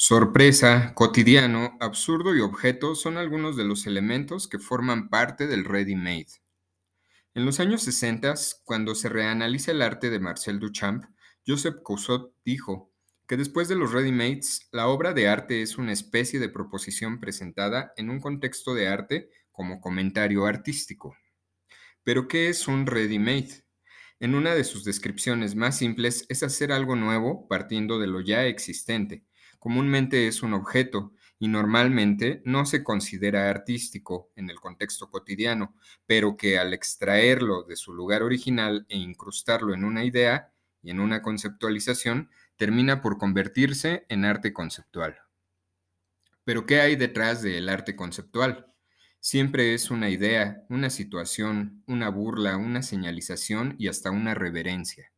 Sorpresa, 0.00 0.94
cotidiano, 0.94 1.76
absurdo 1.80 2.36
y 2.36 2.40
objeto 2.40 2.94
son 2.94 3.16
algunos 3.16 3.56
de 3.56 3.64
los 3.64 3.84
elementos 3.84 4.46
que 4.46 4.60
forman 4.60 5.08
parte 5.08 5.48
del 5.48 5.64
ready-made. 5.64 6.28
En 7.34 7.44
los 7.44 7.58
años 7.58 7.82
60, 7.82 8.32
cuando 8.62 8.94
se 8.94 9.08
reanaliza 9.08 9.72
el 9.72 9.82
arte 9.82 10.08
de 10.08 10.20
Marcel 10.20 10.60
Duchamp, 10.60 11.04
Joseph 11.44 11.82
Cousteau 11.82 12.32
dijo 12.44 12.92
que 13.26 13.36
después 13.36 13.66
de 13.66 13.74
los 13.74 13.90
ready-mades, 13.90 14.68
la 14.70 14.86
obra 14.86 15.14
de 15.14 15.26
arte 15.26 15.62
es 15.62 15.78
una 15.78 15.90
especie 15.90 16.38
de 16.38 16.48
proposición 16.48 17.18
presentada 17.18 17.92
en 17.96 18.08
un 18.08 18.20
contexto 18.20 18.74
de 18.74 18.86
arte 18.86 19.30
como 19.50 19.80
comentario 19.80 20.46
artístico. 20.46 21.16
Pero, 22.04 22.28
¿qué 22.28 22.48
es 22.48 22.68
un 22.68 22.86
ready-made? 22.86 23.64
En 24.20 24.36
una 24.36 24.54
de 24.54 24.62
sus 24.62 24.84
descripciones 24.84 25.56
más 25.56 25.76
simples 25.76 26.24
es 26.28 26.44
hacer 26.44 26.70
algo 26.70 26.94
nuevo 26.94 27.48
partiendo 27.48 27.98
de 27.98 28.06
lo 28.06 28.20
ya 28.20 28.46
existente, 28.46 29.24
comúnmente 29.58 30.26
es 30.28 30.42
un 30.42 30.54
objeto 30.54 31.12
y 31.38 31.48
normalmente 31.48 32.42
no 32.44 32.66
se 32.66 32.82
considera 32.82 33.48
artístico 33.48 34.30
en 34.34 34.50
el 34.50 34.58
contexto 34.60 35.10
cotidiano, 35.10 35.74
pero 36.06 36.36
que 36.36 36.58
al 36.58 36.74
extraerlo 36.74 37.62
de 37.62 37.76
su 37.76 37.94
lugar 37.94 38.22
original 38.22 38.86
e 38.88 38.96
incrustarlo 38.96 39.74
en 39.74 39.84
una 39.84 40.04
idea 40.04 40.52
y 40.82 40.90
en 40.90 41.00
una 41.00 41.22
conceptualización, 41.22 42.30
termina 42.56 43.00
por 43.00 43.18
convertirse 43.18 44.04
en 44.08 44.24
arte 44.24 44.52
conceptual. 44.52 45.18
Pero 46.44 46.66
¿qué 46.66 46.80
hay 46.80 46.96
detrás 46.96 47.42
del 47.42 47.68
arte 47.68 47.94
conceptual? 47.94 48.74
Siempre 49.20 49.74
es 49.74 49.90
una 49.90 50.08
idea, 50.08 50.64
una 50.68 50.90
situación, 50.90 51.82
una 51.86 52.08
burla, 52.08 52.56
una 52.56 52.82
señalización 52.82 53.74
y 53.78 53.88
hasta 53.88 54.10
una 54.10 54.34
reverencia. 54.34 55.12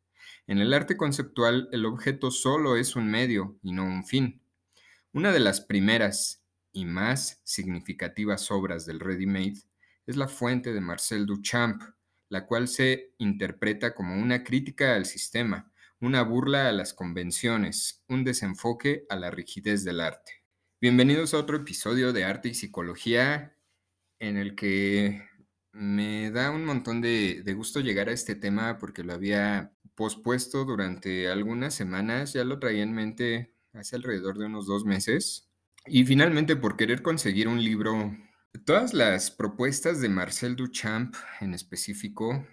En 0.47 0.59
el 0.59 0.73
arte 0.73 0.97
conceptual, 0.97 1.69
el 1.73 1.87
objeto 1.87 2.31
solo 2.31 2.77
es 2.77 2.97
un 2.97 3.11
medio 3.11 3.59
y 3.63 3.73
no 3.73 3.85
un 3.85 4.05
fin. 4.05 4.43
Una 5.13 5.33
de 5.33 5.41
las 5.41 5.61
primeras 5.61 6.45
y 6.73 6.85
más 6.85 7.41
significativas 7.45 8.51
obras 8.51 8.87
del 8.87 9.01
ready-made 9.01 9.63
es 10.07 10.17
La 10.17 10.29
Fuente 10.29 10.73
de 10.73 10.81
Marcel 10.81 11.27
Duchamp, 11.27 11.83
la 12.29 12.47
cual 12.47 12.69
se 12.69 13.13
interpreta 13.19 13.95
como 13.95 14.21
una 14.21 14.45
crítica 14.45 14.95
al 14.95 15.07
sistema, 15.07 15.73
una 16.01 16.23
burla 16.23 16.69
a 16.69 16.73
las 16.73 16.95
convenciones, 16.95 18.05
un 18.09 18.25
desenfoque 18.25 19.05
a 19.09 19.17
la 19.17 19.31
rigidez 19.31 19.85
del 19.85 20.01
arte. 20.01 20.45
Bienvenidos 20.81 21.35
a 21.35 21.39
otro 21.39 21.59
episodio 21.59 22.13
de 22.13 22.25
Arte 22.25 22.49
y 22.49 22.55
Psicología 22.55 23.57
en 24.19 24.37
el 24.37 24.55
que 24.55 25.23
me 25.73 26.31
da 26.31 26.51
un 26.51 26.65
montón 26.65 27.01
de, 27.01 27.43
de 27.45 27.55
gusto 27.55 27.81
llegar 27.81 28.09
a 28.09 28.13
este 28.13 28.35
tema 28.35 28.79
porque 28.79 29.05
lo 29.05 29.13
había 29.13 29.73
pospuesto 30.01 30.65
durante 30.65 31.29
algunas 31.29 31.75
semanas, 31.75 32.33
ya 32.33 32.43
lo 32.43 32.59
traía 32.59 32.83
en 32.83 32.95
mente 32.95 33.53
hace 33.75 33.97
alrededor 33.97 34.39
de 34.39 34.47
unos 34.47 34.67
dos 34.67 34.87
meses. 34.87 35.51
Y 35.85 36.07
finalmente, 36.07 36.57
por 36.57 36.79
querer 36.79 37.03
conseguir 37.03 37.49
un 37.49 37.63
libro, 37.63 38.17
todas 38.65 38.95
las 38.95 39.31
propuestas 39.31 40.01
de 40.01 40.09
Marcel 40.09 40.57
Duchamp 40.57 41.15
en 41.43 41.53
específico 41.53 42.47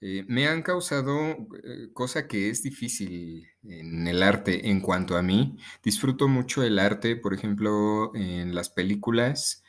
eh, 0.00 0.24
me 0.28 0.46
han 0.46 0.62
causado 0.62 1.48
eh, 1.64 1.88
cosa 1.92 2.28
que 2.28 2.50
es 2.50 2.62
difícil 2.62 3.48
en 3.64 4.06
el 4.06 4.22
arte 4.22 4.70
en 4.70 4.80
cuanto 4.80 5.16
a 5.16 5.22
mí. 5.22 5.56
Disfruto 5.82 6.28
mucho 6.28 6.62
el 6.62 6.78
arte, 6.78 7.16
por 7.16 7.34
ejemplo, 7.34 8.12
en 8.14 8.54
las 8.54 8.70
películas. 8.70 9.64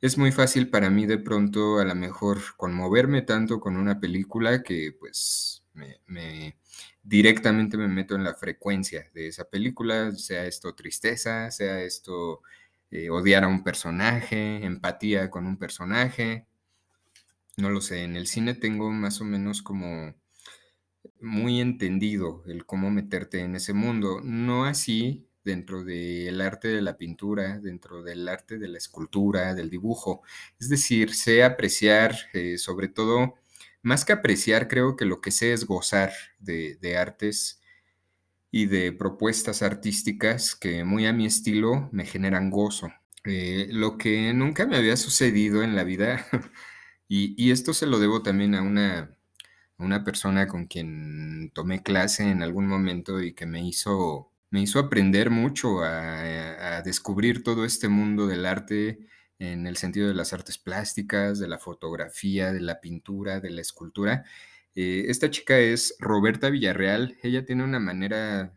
Es 0.00 0.18
muy 0.18 0.32
fácil 0.32 0.70
para 0.70 0.90
mí 0.90 1.06
de 1.06 1.18
pronto 1.18 1.78
a 1.78 1.84
lo 1.84 1.94
mejor 1.94 2.40
conmoverme 2.56 3.22
tanto 3.22 3.60
con 3.60 3.76
una 3.76 4.00
película 4.00 4.64
que 4.64 4.90
pues 4.98 5.59
me, 6.06 6.56
directamente 7.02 7.76
me 7.76 7.88
meto 7.88 8.14
en 8.14 8.24
la 8.24 8.34
frecuencia 8.34 9.10
de 9.14 9.28
esa 9.28 9.44
película, 9.44 10.12
sea 10.12 10.46
esto 10.46 10.74
tristeza, 10.74 11.50
sea 11.50 11.82
esto 11.82 12.42
eh, 12.90 13.10
odiar 13.10 13.44
a 13.44 13.48
un 13.48 13.62
personaje, 13.64 14.64
empatía 14.64 15.30
con 15.30 15.46
un 15.46 15.56
personaje. 15.58 16.46
No 17.56 17.70
lo 17.70 17.80
sé, 17.80 18.04
en 18.04 18.16
el 18.16 18.26
cine 18.26 18.54
tengo 18.54 18.90
más 18.90 19.20
o 19.20 19.24
menos 19.24 19.62
como 19.62 20.14
muy 21.20 21.60
entendido 21.60 22.42
el 22.46 22.66
cómo 22.66 22.90
meterte 22.90 23.40
en 23.40 23.54
ese 23.56 23.72
mundo, 23.72 24.20
no 24.22 24.64
así 24.64 25.26
dentro 25.44 25.84
del 25.84 26.40
arte 26.40 26.68
de 26.68 26.82
la 26.82 26.96
pintura, 26.96 27.58
dentro 27.58 28.02
del 28.02 28.28
arte 28.28 28.58
de 28.58 28.68
la 28.68 28.78
escultura, 28.78 29.54
del 29.54 29.70
dibujo. 29.70 30.22
Es 30.58 30.68
decir, 30.68 31.14
sé 31.14 31.42
apreciar 31.42 32.14
eh, 32.32 32.58
sobre 32.58 32.88
todo 32.88 33.34
más 33.82 34.04
que 34.04 34.12
apreciar, 34.12 34.68
creo 34.68 34.96
que 34.96 35.04
lo 35.04 35.20
que 35.20 35.30
sé 35.30 35.52
es 35.52 35.64
gozar 35.64 36.12
de, 36.38 36.96
artes 36.98 37.60
y 38.50 38.66
de 38.66 38.92
propuestas 38.92 39.62
artísticas 39.62 40.54
que 40.54 40.84
muy 40.84 41.06
a 41.06 41.12
mi 41.12 41.26
estilo 41.26 41.88
me 41.92 42.04
generan 42.04 42.50
gozo. 42.50 42.92
Eh, 43.24 43.68
lo 43.70 43.98
que 43.98 44.32
nunca 44.34 44.66
me 44.66 44.76
había 44.76 44.96
sucedido 44.96 45.62
en 45.62 45.76
la 45.76 45.84
vida, 45.84 46.26
y, 47.08 47.50
esto 47.50 47.74
se 47.74 47.86
lo 47.86 47.98
debo 47.98 48.22
también 48.22 48.54
a 48.54 48.62
una, 48.62 49.16
una 49.78 50.04
persona 50.04 50.46
con 50.46 50.66
quien 50.66 51.50
tomé 51.54 51.82
clase 51.82 52.30
en 52.30 52.42
algún 52.42 52.66
momento 52.66 53.20
y 53.22 53.34
que 53.34 53.46
me 53.46 53.66
hizo, 53.66 54.32
me 54.50 54.62
hizo 54.62 54.78
aprender 54.78 55.30
mucho 55.30 55.82
a, 55.82 56.78
a 56.78 56.82
descubrir 56.82 57.42
todo 57.42 57.64
este 57.64 57.88
mundo 57.88 58.26
del 58.26 58.46
arte 58.46 59.10
en 59.40 59.66
el 59.66 59.76
sentido 59.78 60.06
de 60.06 60.14
las 60.14 60.32
artes 60.34 60.58
plásticas, 60.58 61.38
de 61.38 61.48
la 61.48 61.58
fotografía, 61.58 62.52
de 62.52 62.60
la 62.60 62.80
pintura, 62.80 63.40
de 63.40 63.50
la 63.50 63.62
escultura. 63.62 64.24
Eh, 64.74 65.06
esta 65.08 65.30
chica 65.30 65.58
es 65.58 65.96
Roberta 65.98 66.50
Villarreal. 66.50 67.16
Ella 67.22 67.44
tiene 67.44 67.64
una 67.64 67.80
manera 67.80 68.52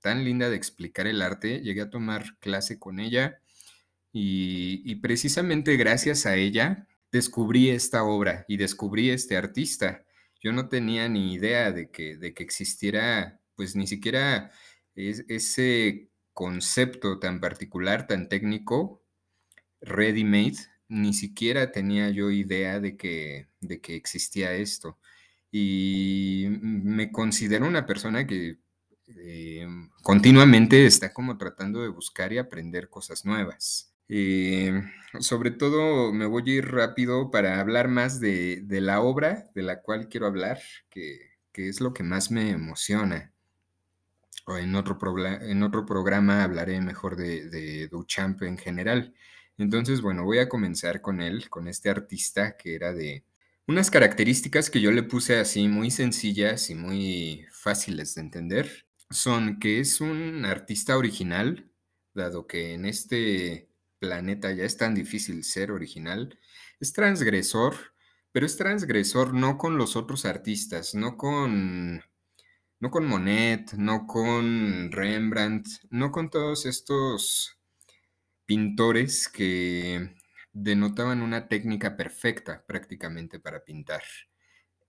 tan 0.00 0.24
linda 0.24 0.48
de 0.50 0.56
explicar 0.56 1.06
el 1.06 1.20
arte. 1.20 1.60
Llegué 1.60 1.82
a 1.82 1.90
tomar 1.90 2.38
clase 2.40 2.78
con 2.78 2.98
ella 2.98 3.40
y, 4.12 4.94
precisamente 4.96 5.76
gracias 5.76 6.24
a 6.26 6.36
ella 6.36 6.86
descubrí 7.12 7.68
esta 7.70 8.02
obra 8.04 8.46
y 8.48 8.56
descubrí 8.56 9.10
este 9.10 9.36
artista. 9.36 10.04
Yo 10.40 10.52
no 10.52 10.68
tenía 10.68 11.08
ni 11.08 11.34
idea 11.34 11.72
de 11.72 11.90
que, 11.90 12.16
de 12.16 12.32
que 12.34 12.42
existiera, 12.42 13.40
pues 13.54 13.76
ni 13.76 13.86
siquiera 13.86 14.50
ese 14.94 16.08
concepto 16.32 17.18
tan 17.18 17.40
particular, 17.40 18.06
tan 18.06 18.28
técnico, 18.28 19.02
ready-made, 19.80 20.56
ni 20.88 21.14
siquiera 21.14 21.72
tenía 21.72 22.10
yo 22.10 22.30
idea 22.30 22.80
de 22.80 22.96
que, 22.96 23.48
de 23.60 23.80
que 23.80 23.96
existía 23.96 24.52
esto. 24.52 24.98
Y 25.50 26.46
me 26.60 27.10
considero 27.12 27.66
una 27.66 27.86
persona 27.86 28.26
que 28.26 28.58
eh, 29.08 29.66
continuamente 30.02 30.84
está 30.86 31.12
como 31.12 31.38
tratando 31.38 31.82
de 31.82 31.88
buscar 31.88 32.32
y 32.32 32.38
aprender 32.38 32.88
cosas 32.88 33.24
nuevas. 33.24 33.92
Eh, 34.08 34.82
sobre 35.20 35.50
todo 35.50 36.12
me 36.12 36.26
voy 36.26 36.42
a 36.46 36.54
ir 36.54 36.70
rápido 36.70 37.30
para 37.30 37.60
hablar 37.60 37.88
más 37.88 38.20
de, 38.20 38.64
la 38.68 39.00
obra 39.00 39.50
de 39.54 39.62
la 39.62 39.80
cual 39.80 40.08
quiero 40.08 40.26
hablar, 40.26 40.60
que, 40.90 41.36
es 41.54 41.80
lo 41.80 41.92
que 41.92 42.02
más 42.02 42.30
me 42.30 42.50
emociona. 42.50 43.32
O 44.46 44.56
en 44.56 44.74
otro, 44.76 44.98
en 45.40 45.62
otro 45.62 45.86
programa 45.86 46.44
hablaré 46.44 46.80
mejor 46.80 47.16
de, 47.16 47.48
de 47.48 47.88
Duchamp 47.88 48.42
en 48.42 48.58
general. 48.58 49.14
Entonces, 49.58 50.02
bueno, 50.02 50.24
voy 50.24 50.38
a 50.38 50.48
comenzar 50.48 51.00
con 51.00 51.20
él, 51.20 51.48
con 51.48 51.68
este 51.68 51.90
artista 51.90 52.56
que 52.56 52.74
era 52.74 52.92
de 52.92 53.24
unas 53.66 53.90
características 53.90 54.70
que 54.70 54.80
yo 54.80 54.92
le 54.92 55.02
puse 55.02 55.38
así 55.38 55.66
muy 55.68 55.90
sencillas 55.90 56.70
y 56.70 56.74
muy 56.74 57.46
fáciles 57.50 58.14
de 58.14 58.20
entender. 58.20 58.86
Son 59.10 59.58
que 59.58 59.80
es 59.80 60.00
un 60.00 60.44
artista 60.44 60.96
original, 60.96 61.70
dado 62.14 62.46
que 62.46 62.74
en 62.74 62.86
este 62.86 63.68
planeta 63.98 64.52
ya 64.52 64.64
es 64.64 64.76
tan 64.76 64.94
difícil 64.94 65.42
ser 65.44 65.72
original. 65.72 66.38
Es 66.80 66.92
transgresor, 66.92 67.74
pero 68.32 68.46
es 68.46 68.56
transgresor 68.56 69.34
no 69.34 69.58
con 69.58 69.78
los 69.78 69.96
otros 69.96 70.26
artistas, 70.26 70.94
no 70.94 71.16
con 71.16 72.02
no 72.78 72.90
con 72.90 73.06
Monet, 73.06 73.72
no 73.74 74.06
con 74.06 74.92
Rembrandt, 74.92 75.66
no 75.90 76.12
con 76.12 76.30
todos 76.30 76.66
estos 76.66 77.55
pintores 78.46 79.28
que 79.28 80.14
denotaban 80.52 81.20
una 81.20 81.48
técnica 81.48 81.96
perfecta 81.96 82.64
prácticamente 82.66 83.38
para 83.38 83.64
pintar. 83.64 84.02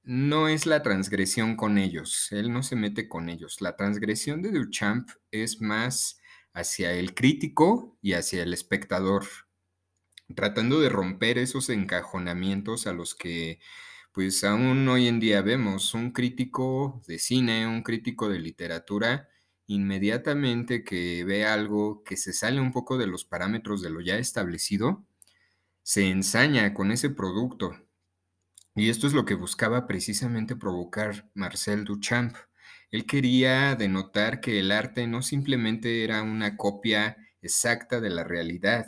No 0.03 0.47
es 0.47 0.65
la 0.65 0.83
transgresión 0.83 1.57
con 1.57 1.77
ellos, 1.77 2.31
él 2.31 2.53
no 2.53 2.63
se 2.63 2.77
mete 2.77 3.09
con 3.09 3.27
ellos. 3.29 3.59
La 3.59 3.75
transgresión 3.75 4.41
de 4.41 4.51
Duchamp 4.51 5.09
es 5.31 5.59
más 5.59 6.21
hacia 6.53 6.93
el 6.93 7.13
crítico 7.13 7.97
y 8.01 8.13
hacia 8.13 8.43
el 8.43 8.53
espectador, 8.53 9.25
tratando 10.33 10.79
de 10.79 10.89
romper 10.89 11.37
esos 11.37 11.69
encajonamientos 11.69 12.87
a 12.87 12.93
los 12.93 13.15
que 13.15 13.59
pues 14.13 14.43
aún 14.43 14.87
hoy 14.87 15.07
en 15.07 15.19
día 15.19 15.41
vemos 15.41 15.93
un 15.93 16.11
crítico 16.11 17.03
de 17.07 17.19
cine, 17.19 17.67
un 17.67 17.83
crítico 17.83 18.29
de 18.29 18.39
literatura, 18.39 19.29
inmediatamente 19.67 20.83
que 20.83 21.23
ve 21.25 21.45
algo 21.45 22.03
que 22.03 22.17
se 22.17 22.33
sale 22.33 22.59
un 22.61 22.71
poco 22.71 22.97
de 22.97 23.07
los 23.07 23.25
parámetros 23.25 23.81
de 23.81 23.89
lo 23.89 24.01
ya 24.01 24.17
establecido, 24.17 25.05
se 25.83 26.09
ensaña 26.09 26.73
con 26.73 26.91
ese 26.91 27.09
producto. 27.09 27.77
Y 28.75 28.89
esto 28.89 29.07
es 29.07 29.13
lo 29.13 29.25
que 29.25 29.35
buscaba 29.35 29.87
precisamente 29.87 30.55
provocar 30.55 31.29
Marcel 31.33 31.83
Duchamp. 31.83 32.35
Él 32.91 33.05
quería 33.05 33.75
denotar 33.75 34.39
que 34.39 34.59
el 34.59 34.71
arte 34.71 35.07
no 35.07 35.21
simplemente 35.21 36.03
era 36.03 36.23
una 36.23 36.57
copia 36.57 37.17
exacta 37.41 37.99
de 37.99 38.09
la 38.09 38.23
realidad, 38.23 38.87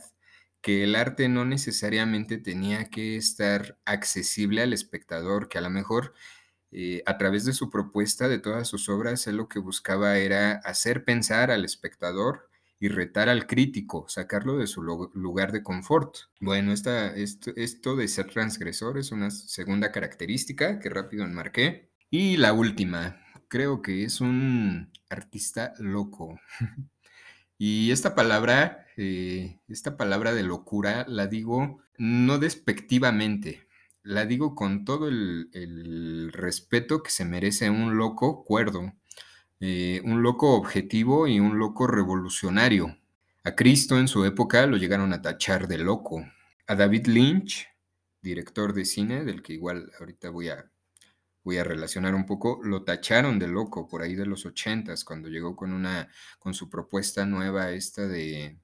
que 0.61 0.83
el 0.83 0.95
arte 0.95 1.29
no 1.29 1.45
necesariamente 1.45 2.37
tenía 2.37 2.89
que 2.89 3.17
estar 3.17 3.79
accesible 3.85 4.61
al 4.61 4.73
espectador, 4.73 5.49
que 5.49 5.57
a 5.57 5.61
lo 5.61 5.69
mejor 5.69 6.13
eh, 6.71 7.01
a 7.05 7.17
través 7.17 7.45
de 7.45 7.53
su 7.53 7.69
propuesta 7.69 8.27
de 8.27 8.39
todas 8.39 8.67
sus 8.67 8.89
obras, 8.89 9.25
él 9.27 9.37
lo 9.37 9.47
que 9.47 9.59
buscaba 9.59 10.17
era 10.17 10.53
hacer 10.63 11.03
pensar 11.03 11.51
al 11.51 11.65
espectador 11.65 12.49
y 12.79 12.87
retar 12.87 13.27
al 13.27 13.45
crítico, 13.45 14.05
sacarlo 14.07 14.57
de 14.57 14.67
su 14.67 14.81
lugar 14.81 15.51
de 15.51 15.63
confort. 15.63 16.15
Bueno, 16.39 16.71
esto 16.71 17.95
de 17.95 18.07
ser 18.07 18.27
transgresor 18.31 18.97
es 18.97 19.11
una 19.11 19.31
segunda 19.31 19.91
característica 19.91 20.79
que 20.79 20.89
rápido 20.89 21.25
enmarqué. 21.25 21.89
Y 22.09 22.37
la 22.37 22.53
última, 22.53 23.21
creo 23.49 23.81
que 23.81 24.03
es 24.03 24.21
un 24.21 24.91
artista 25.09 25.73
loco. 25.79 26.39
y 27.57 27.91
esta 27.91 28.15
palabra, 28.15 28.85
eh, 28.95 29.59
esta 29.67 29.97
palabra 29.97 30.33
de 30.33 30.43
locura, 30.43 31.05
la 31.07 31.27
digo 31.27 31.81
no 31.99 32.39
despectivamente, 32.39 33.67
la 34.09 34.25
digo 34.25 34.55
con 34.55 34.85
todo 34.85 35.07
el, 35.07 36.31
respeto 36.33 37.03
que 37.03 37.11
se 37.11 37.25
merece 37.25 37.69
un 37.69 37.95
loco 37.95 38.43
cuerdo, 38.43 38.93
eh, 39.59 40.01
un 40.03 40.23
loco 40.23 40.55
objetivo 40.55 41.27
y 41.27 41.39
un 41.39 41.59
loco 41.59 41.85
revolucionario. 41.85 42.97
A 43.43 43.55
Cristo 43.55 43.99
en 43.99 44.07
su 44.07 44.25
época 44.25 44.65
lo 44.65 44.77
llegaron 44.77 45.13
a 45.13 45.21
tachar 45.21 45.67
de 45.67 45.77
loco. 45.77 46.25
A 46.65 46.75
David 46.75 47.05
Lynch, 47.05 47.67
director 48.19 48.73
de 48.73 48.85
cine, 48.85 49.23
del 49.23 49.43
que 49.43 49.53
igual 49.53 49.91
ahorita 49.99 50.31
voy 50.31 50.49
a, 50.49 50.71
voy 51.43 51.57
a 51.57 51.63
relacionar 51.63 52.15
un 52.15 52.25
poco, 52.25 52.59
lo 52.63 52.83
tacharon 52.83 53.37
de 53.37 53.47
loco 53.47 53.87
por 53.87 54.01
ahí 54.01 54.15
de 54.15 54.25
los 54.25 54.43
ochentas, 54.43 55.03
cuando 55.03 55.29
llegó 55.29 55.55
con, 55.55 55.71
una, 55.71 56.09
con 56.39 56.55
su 56.55 56.67
propuesta 56.67 57.27
nueva 57.27 57.71
esta 57.73 58.07
de 58.07 58.57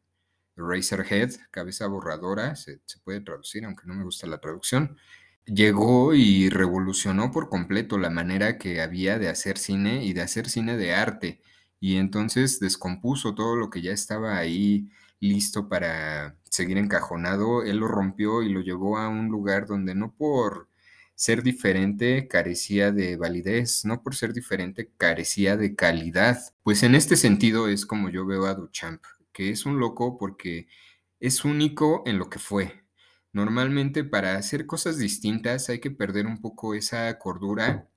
Razorhead, 0.56 1.34
cabeza 1.52 1.86
borradora, 1.86 2.56
se, 2.56 2.82
se 2.86 2.98
puede 3.00 3.22
traducir, 3.22 3.64
aunque 3.66 3.86
no 3.86 3.94
me 3.94 4.04
gusta 4.04 4.26
la 4.26 4.40
traducción 4.40 4.98
llegó 5.46 6.14
y 6.14 6.50
revolucionó 6.50 7.32
por 7.32 7.50
completo 7.50 7.98
la 7.98 8.10
manera 8.10 8.58
que 8.58 8.82
había 8.82 9.20
de 9.20 9.30
hacer 9.30 9.58
cine 9.58 10.04
y 10.06 10.14
de 10.14 10.22
hacer 10.22 10.50
cine 10.50 10.78
de 10.78 10.94
arte. 10.94 11.42
Y 11.80 11.98
entonces 11.98 12.60
descompuso 12.60 13.36
todo 13.36 13.56
lo 13.56 13.70
que 13.70 13.82
ya 13.82 13.92
estaba 13.92 14.38
ahí 14.38 14.90
listo 15.20 15.70
para 15.70 16.38
seguir 16.50 16.78
encajonado. 16.78 17.64
Él 17.64 17.78
lo 17.78 17.88
rompió 17.88 18.42
y 18.44 18.50
lo 18.50 18.62
llevó 18.62 18.98
a 18.98 19.10
un 19.10 19.28
lugar 19.30 19.68
donde 19.68 19.96
no 19.96 20.14
por 20.14 20.70
ser 21.16 21.44
diferente 21.44 22.28
carecía 22.28 22.92
de 22.92 23.16
validez, 23.16 23.86
no 23.86 24.04
por 24.04 24.16
ser 24.16 24.34
diferente 24.34 24.92
carecía 24.98 25.58
de 25.58 25.76
calidad. 25.76 26.40
Pues 26.64 26.84
en 26.84 26.96
este 26.96 27.16
sentido 27.16 27.68
es 27.70 27.86
como 27.86 28.10
yo 28.10 28.26
veo 28.26 28.46
a 28.46 28.56
Duchamp, 28.56 29.02
que 29.32 29.50
es 29.50 29.66
un 29.66 29.80
loco 29.80 30.18
porque 30.18 30.68
es 31.20 31.46
único 31.46 32.04
en 32.06 32.18
lo 32.18 32.30
que 32.30 32.40
fue, 32.40 32.85
Normalmente 33.36 34.06
para 34.06 34.38
hacer 34.38 34.66
cosas 34.66 34.98
distintas 34.98 35.68
hay 35.68 35.82
que 35.82 35.92
perder 35.92 36.26
un 36.26 36.38
poco 36.38 36.74
esa 36.74 37.20
cordura 37.20 37.90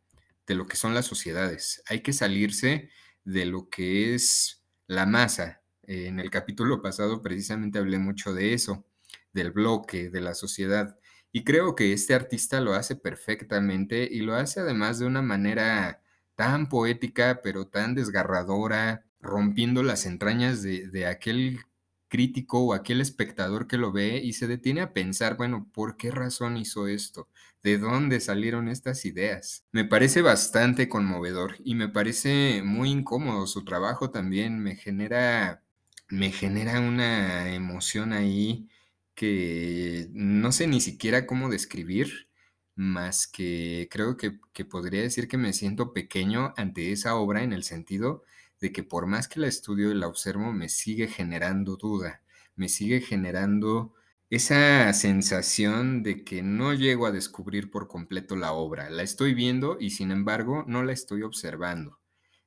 de 0.49 0.57
lo 0.57 0.67
que 0.67 0.75
son 0.75 0.95
las 0.95 1.07
sociedades. 1.07 1.81
Hay 1.87 2.01
que 2.01 2.13
salirse 2.13 2.91
de 3.23 3.47
lo 3.47 3.69
que 3.69 4.17
es 4.17 4.65
la 4.89 5.07
masa. 5.07 5.63
En 5.85 6.19
el 6.19 6.29
capítulo 6.33 6.83
pasado 6.83 7.23
precisamente 7.23 7.79
hablé 7.79 8.01
mucho 8.01 8.35
de 8.35 8.53
eso, 8.53 8.85
del 9.33 9.53
bloque, 9.53 10.11
de 10.11 10.21
la 10.21 10.35
sociedad. 10.35 10.99
Y 11.31 11.45
creo 11.45 11.77
que 11.77 11.93
este 11.93 12.15
artista 12.15 12.61
lo 12.61 12.75
hace 12.75 12.97
perfectamente 12.97 14.09
y 14.11 14.23
lo 14.23 14.35
hace 14.35 14.59
además 14.59 14.99
de 14.99 15.07
una 15.07 15.23
manera 15.23 16.03
tan 16.35 16.69
poética, 16.69 17.43
pero 17.45 17.69
tan 17.69 17.95
desgarradora, 17.95 19.05
rompiendo 19.21 19.85
las 19.85 20.05
entrañas 20.05 20.63
de, 20.63 21.07
aquel 21.07 21.61
crítico 22.09 22.61
o 22.61 22.75
aquel 22.75 23.01
espectador 23.01 23.67
que 23.67 23.79
lo 23.79 23.93
ve 23.93 24.21
y 24.23 24.33
se 24.33 24.47
detiene 24.47 24.81
a 24.81 24.93
pensar, 24.93 25.37
bueno, 25.37 25.69
¿por 25.73 25.97
qué 25.97 26.11
razón 26.11 26.57
hizo 26.57 26.89
esto? 26.89 27.29
¿De 27.63 27.79
dónde 27.79 28.21
salieron 28.21 28.69
estas 28.69 29.05
ideas? 29.05 29.65
Me 29.73 29.85
parece 29.85 30.23
bastante 30.23 30.89
conmovedor 30.89 31.57
y 31.65 31.75
me 31.75 31.89
parece 31.89 32.63
muy 32.65 32.91
incómodo 32.91 33.47
su 33.47 33.65
trabajo 33.65 34.11
también, 34.11 34.59
me 34.61 34.77
genera 34.77 35.63
me 36.09 36.33
genera 36.33 36.81
una 36.81 37.55
emoción 37.55 38.13
ahí 38.13 38.69
que 39.15 40.09
no 40.13 40.53
sé 40.53 40.67
ni 40.67 40.81
siquiera 40.81 41.27
cómo 41.27 41.51
describir, 41.51 42.29
más 42.77 43.27
que 43.27 43.89
creo 43.91 44.17
que, 44.17 44.39
que 44.53 44.65
podría 44.65 45.03
decir 45.03 45.29
que 45.29 45.37
me 45.37 45.53
siento 45.53 45.93
pequeño 45.93 46.55
ante 46.57 46.93
esa 46.93 47.17
obra 47.17 47.43
en 47.43 47.53
el 47.53 47.65
sentido 47.65 48.23
de 48.61 48.73
que 48.73 48.83
por 48.83 49.07
más 49.07 49.29
que 49.29 49.41
la 49.41 49.47
estudio 49.47 49.91
y 49.91 49.95
la 49.95 50.09
observo, 50.09 50.53
me 50.53 50.69
sigue 50.69 51.09
generando 51.09 51.77
duda, 51.77 52.23
me 52.57 52.69
sigue 52.69 53.01
generando 53.01 53.95
esa 54.31 54.93
sensación 54.93 56.03
de 56.03 56.25
que 56.25 56.43
no 56.43 56.75
llego 56.75 57.07
a 57.07 57.13
descubrir 57.13 57.71
por 57.71 57.89
completo 57.89 58.37
la 58.37 58.53
obra. 58.53 58.91
La 58.91 59.03
estoy 59.03 59.35
viendo 59.35 59.79
y 59.81 59.91
sin 59.91 60.11
embargo 60.11 60.65
no 60.67 60.83
la 60.83 60.93
estoy 60.93 61.23
observando. 61.23 61.99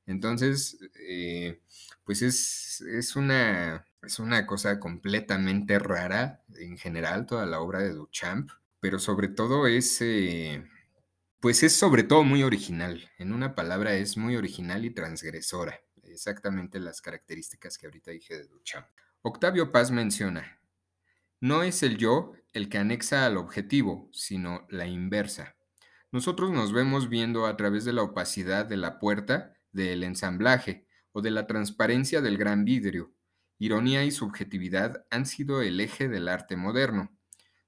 Entonces, 0.06 0.78
eh, 1.08 1.60
pues 2.04 2.22
es, 2.22 2.80
es, 2.82 3.16
una, 3.16 3.86
es 4.02 4.18
una 4.18 4.46
cosa 4.46 4.78
completamente 4.80 5.78
rara 5.78 6.42
en 6.56 6.76
general 6.78 7.26
toda 7.26 7.46
la 7.46 7.60
obra 7.60 7.80
de 7.80 7.92
Duchamp, 7.94 8.50
pero 8.80 8.98
sobre 8.98 9.28
todo 9.28 9.66
es, 9.66 9.98
eh, 10.02 10.64
pues 11.40 11.62
es 11.62 11.74
sobre 11.74 12.04
todo 12.04 12.24
muy 12.24 12.42
original. 12.42 13.10
En 13.18 13.32
una 13.32 13.54
palabra 13.54 13.94
es 13.94 14.16
muy 14.16 14.36
original 14.36 14.84
y 14.84 14.90
transgresora 14.90 15.80
exactamente 16.12 16.78
las 16.80 17.00
características 17.00 17.78
que 17.78 17.86
ahorita 17.86 18.10
dije 18.10 18.38
de 18.38 18.46
Duchamp. 18.46 18.86
Octavio 19.22 19.72
Paz 19.72 19.90
menciona, 19.90 20.60
no 21.40 21.64
es 21.64 21.82
el 21.82 21.96
yo 21.96 22.34
el 22.52 22.68
que 22.68 22.78
anexa 22.78 23.26
al 23.26 23.36
objetivo, 23.36 24.08
sino 24.12 24.66
la 24.70 24.86
inversa. 24.86 25.56
Nosotros 26.12 26.52
nos 26.52 26.72
vemos 26.72 27.08
viendo 27.08 27.46
a 27.46 27.56
través 27.56 27.84
de 27.84 27.92
la 27.92 28.02
opacidad 28.02 28.64
de 28.64 28.76
la 28.76 28.98
puerta 28.98 29.54
del 29.72 30.04
ensamblaje 30.04 30.86
o 31.10 31.22
de 31.22 31.32
la 31.32 31.46
transparencia 31.46 32.20
del 32.20 32.38
gran 32.38 32.64
vidrio. 32.64 33.12
Ironía 33.58 34.04
y 34.04 34.10
subjetividad 34.10 35.04
han 35.10 35.26
sido 35.26 35.62
el 35.62 35.80
eje 35.80 36.08
del 36.08 36.28
arte 36.28 36.56
moderno. 36.56 37.10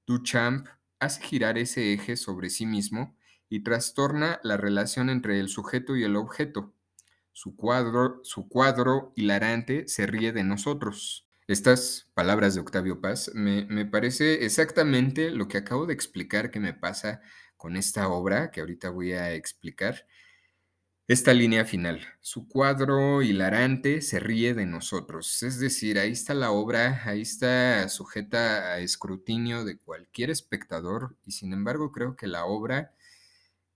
Duchamp 0.06 0.69
hace 1.00 1.23
girar 1.23 1.58
ese 1.58 1.93
eje 1.93 2.17
sobre 2.17 2.50
sí 2.50 2.67
mismo 2.67 3.17
y 3.49 3.64
trastorna 3.64 4.41
la 4.43 4.56
relación 4.56 5.11
entre 5.11 5.41
el 5.41 5.49
sujeto 5.49 5.96
y 5.96 6.05
el 6.05 6.17
objeto, 6.17 6.75
su 7.35 7.57
cuadro, 7.57 8.21
su 8.23 8.49
cuadro 8.49 9.13
hilarante 9.17 9.87
se 9.89 10.07
ríe 10.07 10.33
de 10.33 10.45
nosotros. 10.45 11.29
Estas 11.47 12.11
palabras 12.15 12.55
de 12.55 12.61
Octavio 12.61 13.01
Paz 13.01 13.31
me, 13.35 13.67
me 13.67 13.85
parece 13.85 14.47
exactamente 14.47 15.31
lo 15.31 15.49
que 15.49 15.58
acabo 15.58 15.85
de 15.85 15.93
explicar 15.93 16.51
que 16.51 16.61
me 16.61 16.73
pasa 16.73 17.20
con 17.58 17.77
esta 17.77 18.08
obra 18.08 18.51
que 18.51 18.61
ahorita 18.61 18.89
voy 18.91 19.13
a 19.13 19.35
explicar. 19.35 20.06
Esta 21.06 21.35
línea 21.35 21.67
final, 21.67 22.01
su 22.20 22.49
cuadro 22.49 23.20
hilarante 23.20 24.01
se 24.01 24.20
ríe 24.20 24.55
de 24.55 24.65
nosotros, 24.65 25.43
es 25.43 25.58
decir, 25.58 25.99
ahí 25.99 26.13
está 26.13 26.32
la 26.32 26.51
obra, 26.51 27.03
ahí 27.05 27.20
está 27.20 27.87
sujeta 27.91 28.73
a 28.73 28.79
escrutinio 28.79 29.67
de 29.67 29.77
cualquier 29.77 30.31
espectador 30.31 31.17
y 31.27 31.32
sin 31.32 31.53
embargo 31.53 31.93
creo 31.93 32.17
que 32.17 32.27
la 32.27 32.47
obra 32.47 32.94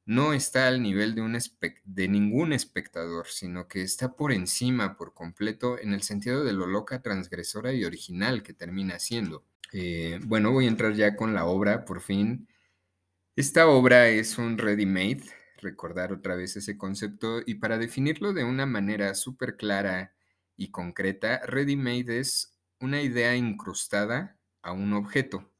no 0.08 0.32
está 0.32 0.68
al 0.68 0.82
nivel 0.82 1.14
de, 1.14 1.20
un 1.20 1.36
de 1.84 2.08
ningún 2.08 2.54
espectador, 2.54 3.26
sino 3.26 3.68
que 3.68 3.82
está 3.82 4.16
por 4.16 4.32
encima, 4.32 4.96
por 4.96 5.12
completo, 5.12 5.78
en 5.78 5.92
el 5.92 6.00
sentido 6.00 6.44
de 6.44 6.54
lo 6.54 6.66
loca, 6.66 7.02
transgresora 7.02 7.74
y 7.74 7.84
original 7.84 8.42
que 8.42 8.54
termina 8.54 8.98
siendo. 9.00 9.44
Eh, 9.70 10.18
bueno, 10.24 10.50
voy 10.50 10.64
a 10.64 10.68
entrar 10.68 10.94
ya 10.94 11.14
con 11.14 11.34
la 11.34 11.44
obra, 11.44 11.84
por 11.84 12.00
fin. 12.00 12.48
Esta 13.36 13.68
obra 13.68 14.08
es 14.08 14.38
un 14.38 14.56
ready-made, 14.56 15.24
recordar 15.58 16.10
otra 16.14 16.36
vez 16.36 16.56
ese 16.56 16.78
concepto, 16.78 17.42
y 17.44 17.56
para 17.56 17.76
definirlo 17.76 18.32
de 18.32 18.44
una 18.44 18.64
manera 18.64 19.14
súper 19.14 19.58
clara 19.58 20.14
y 20.56 20.70
concreta, 20.70 21.42
ready-made 21.44 22.18
es 22.18 22.58
una 22.80 23.02
idea 23.02 23.36
incrustada 23.36 24.38
a 24.62 24.72
un 24.72 24.94
objeto. 24.94 25.52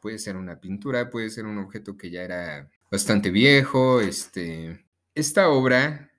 Puede 0.00 0.20
ser 0.20 0.36
una 0.36 0.60
pintura, 0.60 1.10
puede 1.10 1.28
ser 1.28 1.44
un 1.44 1.58
objeto 1.58 1.96
que 1.96 2.12
ya 2.12 2.22
era 2.22 2.70
bastante 2.90 3.30
viejo. 3.30 4.00
Este, 4.00 4.84
esta 5.14 5.48
obra, 5.50 6.10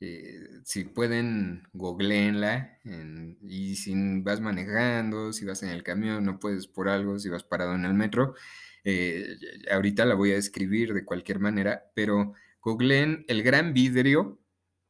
eh, 0.00 0.40
si 0.64 0.84
pueden, 0.84 1.68
googleenla 1.72 2.78
y 3.42 3.76
si 3.76 3.94
vas 4.22 4.40
manejando, 4.40 5.32
si 5.32 5.44
vas 5.44 5.62
en 5.62 5.70
el 5.70 5.82
camión, 5.82 6.24
no 6.24 6.38
puedes 6.38 6.66
por 6.66 6.88
algo, 6.88 7.18
si 7.18 7.28
vas 7.28 7.44
parado 7.44 7.74
en 7.74 7.84
el 7.84 7.94
metro, 7.94 8.34
eh, 8.84 9.36
ahorita 9.70 10.04
la 10.04 10.14
voy 10.14 10.32
a 10.32 10.36
escribir 10.36 10.94
de 10.94 11.04
cualquier 11.04 11.40
manera, 11.40 11.90
pero 11.94 12.34
googleen 12.62 13.24
El 13.28 13.42
Gran 13.42 13.74
Vidrio 13.74 14.40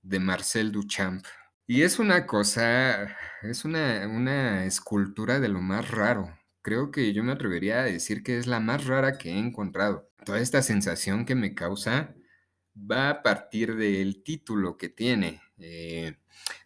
de 0.03 0.21
Marcel 0.21 0.73
Duchamp. 0.73 1.25
Y 1.67 1.83
es 1.83 1.99
una 1.99 2.27
cosa, 2.27 3.17
es 3.43 3.65
una, 3.65 4.07
una 4.07 4.67
escultura 4.67 5.41
de 5.41 5.49
lo 5.49 5.61
más 5.61 5.91
raro. 5.91 6.36
Creo 6.67 6.91
que 6.91 7.13
yo 7.13 7.23
me 7.23 7.31
atrevería 7.31 7.83
a 7.83 7.85
decir 7.85 8.25
que 8.25 8.39
es 8.39 8.49
la 8.49 8.59
más 8.59 8.87
rara 8.87 9.19
que 9.19 9.31
he 9.31 9.39
encontrado 9.39 10.11
toda 10.25 10.41
esta 10.41 10.63
sensación 10.63 11.25
que 11.25 11.37
me 11.37 11.55
causa 11.55 12.17
va 12.75 13.09
a 13.09 13.23
partir 13.23 13.77
del 13.77 14.25
título 14.25 14.77
que 14.77 14.89
tiene, 14.89 15.41
eh, 15.59 16.17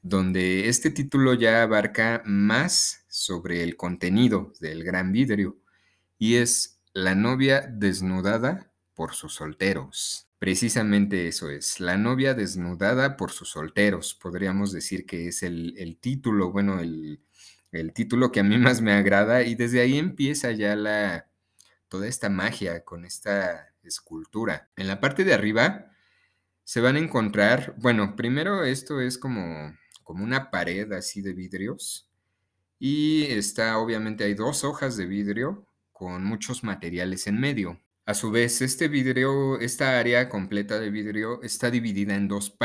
donde 0.01 0.71
este 0.71 0.91
título 0.91 1.35
ya 1.35 1.61
abarca 1.61 2.23
más 2.25 3.05
sobre 3.11 3.63
el 3.63 3.77
contenido 3.77 4.55
del 4.59 4.85
gran 4.85 5.13
vidrio 5.13 5.61
y 6.17 6.37
es 6.37 6.81
La 6.95 7.15
novia 7.15 7.61
desnudada 7.71 8.73
por 8.95 9.13
sus 9.13 9.35
solteros. 9.35 10.31
Precisamente 10.39 11.29
eso 11.29 11.51
es, 11.51 11.79
La 11.79 11.99
novia 11.99 12.33
desnudada 12.33 13.19
por 13.19 13.33
sus 13.33 13.51
solteros, 13.51 14.15
podríamos 14.15 14.73
decir 14.73 15.05
que 15.05 15.29
es 15.29 15.43
el, 15.43 15.99
título, 16.01 16.53
bueno, 16.53 16.81
el, 16.81 17.21
el 17.73 17.93
título 17.93 18.33
que 18.33 18.41
a 18.41 18.45
mí 18.45 18.59
más 18.59 18.81
me 18.81 18.93
agrada 18.93 19.43
y 19.43 19.55
desde 19.55 19.81
ahí 19.81 19.99
empieza 19.99 20.53
ya 20.53 20.77
la, 20.77 21.31
toda 21.89 22.07
esta 22.07 22.29
magia 22.29 22.85
con 22.85 23.05
esta 23.05 23.75
escultura. 23.83 24.71
En 24.77 24.89
la 24.89 25.01
parte 25.01 25.25
de 25.25 25.35
arriba 25.35 25.91
se 26.65 26.81
van 26.81 26.97
a 26.97 27.01
encontrar, 27.01 27.75
bueno, 27.79 28.17
primero 28.17 28.65
esto 28.65 29.01
es 29.01 29.19
como, 29.19 29.75
como 30.03 30.25
una 30.25 30.51
pared 30.51 30.91
así 30.93 31.23
de 31.23 31.33
vidrios 31.33 32.11
y 32.79 33.25
está, 33.25 33.79
obviamente 33.79 34.25
hay 34.25 34.35
dos 34.35 34.65
hojas 34.65 34.97
de 34.97 35.07
vidrio 35.07 35.67
con 35.93 36.25
muchos 36.25 36.65
materiales 36.65 37.27
en 37.27 37.39
medio. 37.39 37.81
A 38.07 38.15
su 38.15 38.31
vez, 38.31 38.63
este 38.63 38.89
vidrio, 38.89 39.61
esta 39.61 39.99
área 39.99 40.29
completa 40.29 40.81
de 40.81 40.91
vidrio 40.91 41.43
está 41.43 41.71
dividida 41.71 42.15
en 42.17 42.27
dos, 42.27 42.57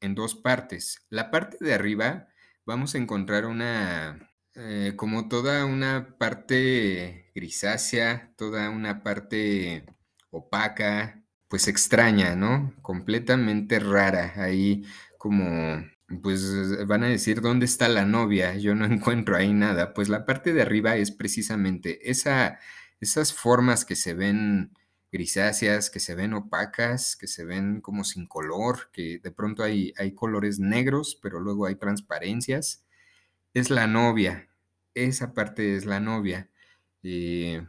en 0.00 0.14
dos 0.14 0.34
partes. 0.34 1.04
La 1.08 1.30
parte 1.30 1.56
de 1.58 1.74
arriba 1.74 2.28
vamos 2.66 2.94
a 2.94 2.98
encontrar 2.98 3.46
una, 3.46 4.30
eh, 4.56 4.94
como 4.96 5.28
toda 5.28 5.64
una 5.66 6.16
parte 6.18 7.30
grisácea, 7.34 8.32
toda 8.36 8.70
una 8.70 9.02
parte 9.02 9.84
opaca, 10.30 11.22
pues 11.48 11.68
extraña, 11.68 12.34
¿no? 12.36 12.74
Completamente 12.82 13.78
rara. 13.78 14.32
Ahí 14.36 14.84
como, 15.18 15.84
pues 16.22 16.86
van 16.86 17.04
a 17.04 17.08
decir, 17.08 17.40
¿dónde 17.40 17.66
está 17.66 17.88
la 17.88 18.04
novia? 18.04 18.56
Yo 18.56 18.74
no 18.74 18.84
encuentro 18.86 19.36
ahí 19.36 19.52
nada. 19.52 19.94
Pues 19.94 20.08
la 20.08 20.26
parte 20.26 20.52
de 20.52 20.62
arriba 20.62 20.96
es 20.96 21.10
precisamente 21.12 22.10
esa 22.10 22.58
esas 23.00 23.32
formas 23.32 23.84
que 23.84 23.96
se 23.96 24.14
ven 24.14 24.72
grisáceas, 25.12 25.90
que 25.90 26.00
se 26.00 26.14
ven 26.14 26.34
opacas, 26.34 27.16
que 27.16 27.26
se 27.26 27.44
ven 27.44 27.80
como 27.80 28.04
sin 28.04 28.26
color, 28.26 28.90
que 28.92 29.18
de 29.22 29.30
pronto 29.30 29.62
hay, 29.62 29.92
hay 29.98 30.14
colores 30.14 30.58
negros, 30.58 31.18
pero 31.22 31.40
luego 31.40 31.66
hay 31.66 31.76
transparencias, 31.76 32.84
es 33.56 33.70
la 33.70 33.86
novia. 33.86 34.50
Esa 34.92 35.32
parte 35.32 35.76
es 35.76 35.86
la 35.86 35.98
novia. 35.98 36.50
Eh, 37.02 37.66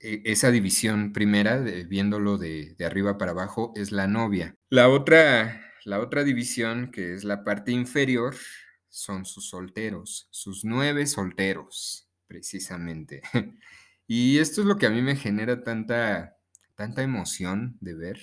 e, 0.00 0.22
esa 0.26 0.50
división 0.50 1.14
primera, 1.14 1.56
viéndolo 1.56 2.36
de, 2.36 2.74
de, 2.76 2.84
arriba 2.84 3.16
para 3.16 3.30
abajo, 3.30 3.72
es 3.74 3.90
la 3.90 4.06
novia. 4.06 4.54
La 4.68 4.90
otra, 4.90 5.62
la 5.86 5.98
otra 6.00 6.24
división, 6.24 6.90
que 6.90 7.14
es 7.14 7.24
la 7.24 7.42
parte 7.42 7.72
inferior, 7.72 8.36
son 8.90 9.24
sus 9.24 9.48
solteros, 9.48 10.28
sus 10.30 10.62
nueve 10.64 11.06
solteros 11.06 12.08
precisamente. 12.26 13.22
Y 14.10 14.38
esto 14.38 14.62
es 14.62 14.66
lo 14.66 14.78
que 14.78 14.86
a 14.86 14.90
mí 14.90 15.02
me 15.02 15.16
genera 15.16 15.62
tanta, 15.62 16.38
tanta 16.74 17.02
emoción 17.02 17.76
de 17.82 17.92
ver, 17.92 18.18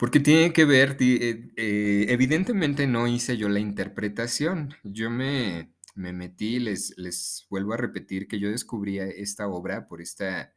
porque 0.00 0.18
tiene 0.18 0.54
que 0.54 0.64
ver, 0.64 0.96
eh, 0.98 1.50
eh, 1.58 2.06
evidentemente 2.08 2.86
no 2.86 3.06
hice 3.06 3.36
yo 3.36 3.50
la 3.50 3.60
interpretación, 3.60 4.74
yo 4.82 5.10
me, 5.10 5.74
me 5.94 6.14
metí, 6.14 6.58
les, 6.58 6.96
les 6.96 7.46
vuelvo 7.50 7.74
a 7.74 7.76
repetir 7.76 8.26
que 8.26 8.40
yo 8.40 8.48
descubrí 8.48 8.98
esta 8.98 9.46
obra 9.46 9.86
por 9.86 10.00
esta, 10.00 10.54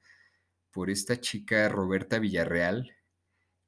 por 0.72 0.90
esta 0.90 1.20
chica 1.20 1.68
Roberta 1.68 2.20
Villarreal, 2.20 2.96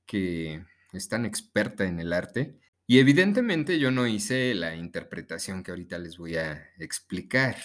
que 0.05 0.63
es 0.93 1.09
tan 1.09 1.25
experta 1.25 1.83
en 1.83 1.99
el 1.99 2.13
arte, 2.13 2.57
y 2.87 2.99
evidentemente 2.99 3.77
yo 3.77 3.91
no 3.91 4.07
hice 4.07 4.55
la 4.55 4.77
interpretación 4.77 5.61
que 5.61 5.71
ahorita 5.71 5.99
les 5.99 6.17
voy 6.17 6.37
a 6.37 6.69
explicar 6.79 7.57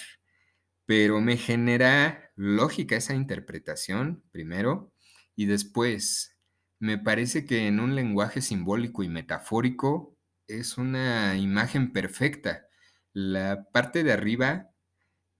pero 0.84 1.20
me 1.20 1.36
genera 1.36 2.32
lógica 2.34 2.96
esa 2.96 3.14
interpretación, 3.14 4.24
primero, 4.32 4.92
y 5.36 5.46
después, 5.46 6.39
me 6.80 6.98
parece 6.98 7.44
que 7.44 7.66
en 7.66 7.78
un 7.78 7.94
lenguaje 7.94 8.40
simbólico 8.40 9.02
y 9.02 9.08
metafórico 9.08 10.16
es 10.48 10.78
una 10.78 11.36
imagen 11.36 11.92
perfecta. 11.92 12.66
La 13.12 13.68
parte 13.70 14.02
de 14.02 14.12
arriba, 14.12 14.70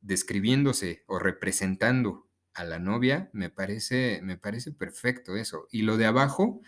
describiéndose 0.00 1.02
o 1.06 1.18
representando 1.18 2.28
a 2.54 2.64
la 2.64 2.78
novia, 2.78 3.30
me 3.32 3.50
parece, 3.50 4.20
me 4.23 4.37
parece 4.37 4.70
perfecto 4.73 5.35
eso. 5.35 5.66
Y 5.73 5.82
lo 5.82 5.97
de 5.97 6.06
abajo, 6.06 6.61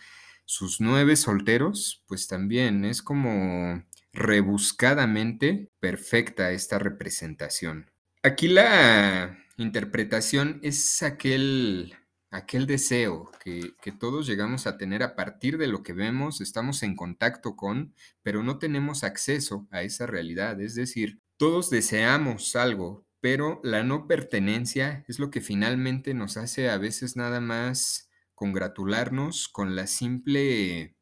sus 0.45 0.81
nueve 0.81 1.15
solteros, 1.15 2.03
pues 2.07 2.27
también 2.27 2.83
es 2.83 3.01
como 3.01 3.83
rebuscadamente 4.11 5.71
perfecta 5.79 6.51
esta 6.51 6.79
representación. 6.79 7.91
Aquí 8.23 8.47
la 8.47 9.37
interpretación 9.57 10.59
es 10.63 11.03
aquel, 11.03 11.95
aquel 12.33 12.65
deseo 12.65 13.31
que, 13.43 13.73
todos 13.99 14.25
llegamos 14.25 14.65
a 14.65 14.75
tener 14.75 15.03
a 15.03 15.15
partir 15.15 15.59
de 15.59 15.67
lo 15.67 15.83
que 15.83 15.93
vemos, 15.93 16.41
estamos 16.41 16.81
en 16.81 16.95
contacto 16.95 17.55
con, 17.55 17.93
pero 18.23 18.41
no 18.41 18.57
tenemos 18.57 19.03
acceso 19.03 19.67
a 19.69 19.83
esa 19.83 20.07
realidad. 20.07 20.59
Es 20.59 20.73
decir, 20.73 21.21
todos 21.37 21.69
deseamos 21.69 22.55
algo, 22.55 23.05
pero 23.21 23.61
la 23.63 23.83
no 23.83 24.07
pertenencia 24.07 25.05
es 25.07 25.19
lo 25.19 25.29
que 25.29 25.41
finalmente 25.41 26.15
nos 26.15 26.35
hace 26.37 26.69
a 26.71 26.77
veces 26.79 27.15
nada 27.15 27.39
más 27.39 28.09
congratularnos 28.33 29.47
con 29.47 29.75
la 29.75 29.85
simple 29.85 30.95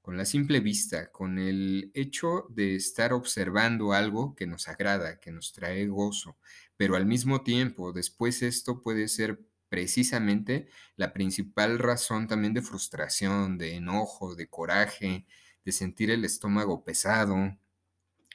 con 0.00 0.16
la 0.16 0.24
simple 0.24 0.60
vista, 0.60 1.10
con 1.12 1.38
el 1.38 1.90
hecho 1.92 2.46
de 2.48 2.76
estar 2.76 3.12
observando 3.12 3.92
algo 3.92 4.34
que 4.34 4.46
nos 4.46 4.66
agrada, 4.66 5.20
que 5.20 5.32
nos 5.32 5.52
trae 5.52 5.86
gozo, 5.86 6.38
pero 6.78 6.96
al 6.96 7.04
mismo 7.04 7.42
tiempo, 7.42 7.92
después 7.92 8.40
esto 8.40 8.80
puede 8.80 9.08
ser 9.08 9.38
precisamente 9.68 10.68
la 10.96 11.12
principal 11.12 11.78
razón 11.78 12.26
también 12.26 12.54
de 12.54 12.62
frustración, 12.62 13.58
de 13.58 13.76
enojo, 13.76 14.34
de 14.34 14.48
coraje, 14.48 15.26
de 15.64 15.72
sentir 15.72 16.10
el 16.10 16.24
estómago 16.24 16.84
pesado. 16.84 17.56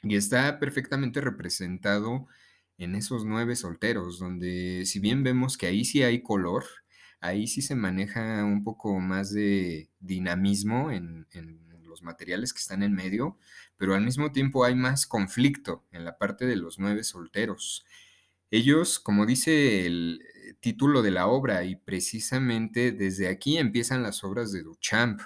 Y 0.02 0.16
está 0.16 0.58
perfectamente 0.58 1.20
representado 1.20 2.26
en 2.78 2.94
esos 2.94 3.24
nueve 3.24 3.56
solteros, 3.56 4.18
donde 4.18 4.84
si 4.86 4.98
bien 4.98 5.22
vemos 5.22 5.56
que 5.56 5.66
ahí 5.66 5.84
sí 5.84 6.02
hay 6.02 6.22
color, 6.22 6.64
ahí 7.20 7.46
sí 7.46 7.62
se 7.62 7.74
maneja 7.74 8.44
un 8.44 8.64
poco 8.64 9.00
más 9.00 9.32
de 9.32 9.88
dinamismo 10.00 10.90
en, 10.90 11.26
los 11.84 12.02
materiales 12.02 12.52
que 12.52 12.58
están 12.58 12.82
en 12.82 12.92
medio, 12.92 13.38
pero 13.76 13.94
al 13.94 14.04
mismo 14.04 14.32
tiempo 14.32 14.64
hay 14.64 14.74
más 14.74 15.06
conflicto 15.06 15.84
en 15.92 16.04
la 16.04 16.18
parte 16.18 16.44
de 16.44 16.56
los 16.56 16.80
nueve 16.80 17.04
solteros. 17.04 17.86
Ellos, 18.50 18.98
como 18.98 19.26
dice 19.26 19.86
el 19.86 20.20
título 20.60 21.02
de 21.02 21.10
la 21.10 21.26
obra, 21.26 21.64
y 21.64 21.76
precisamente 21.76 22.92
desde 22.92 23.28
aquí 23.28 23.58
empiezan 23.58 24.02
las 24.02 24.24
obras 24.24 24.52
de 24.52 24.62
Duchamp, 24.62 25.20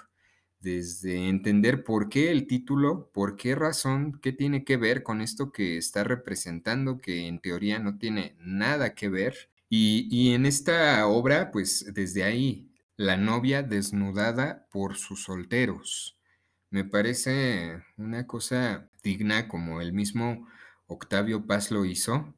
desde 0.61 1.29
entender 1.29 1.85
por 1.85 2.09
qué 2.09 2.31
el 2.31 2.47
título, 2.47 3.11
por 3.13 3.37
qué 3.37 3.55
razón, 3.55 4.19
qué 4.21 4.33
tiene 4.33 4.65
que 4.65 4.77
ver 4.77 5.03
con 5.03 5.21
esto 5.21 5.53
que 5.53 5.77
está 5.77 6.05
representando, 6.05 6.99
que 6.99 7.29
en 7.29 7.41
teoría 7.41 7.79
no 7.79 7.99
tiene 7.99 8.37
nada 8.41 8.95
que 8.95 9.09
ver, 9.09 9.51
y, 9.71 10.33
en 10.33 10.47
esta 10.47 11.07
obra, 11.07 11.51
pues 11.51 11.93
desde 11.93 12.25
ahí, 12.25 12.71
la 12.97 13.17
novia 13.17 13.63
desnudada 13.63 14.67
por 14.71 14.97
sus 14.97 15.25
solteros. 15.25 16.19
Me 16.71 16.85
parece 16.85 17.83
una 17.97 18.27
cosa 18.27 18.91
digna 19.03 19.49
como 19.49 19.81
el 19.81 19.93
mismo 19.93 20.49
Octavio 20.87 21.47
Paz 21.47 21.71
lo 21.71 21.85
hizo, 21.85 22.35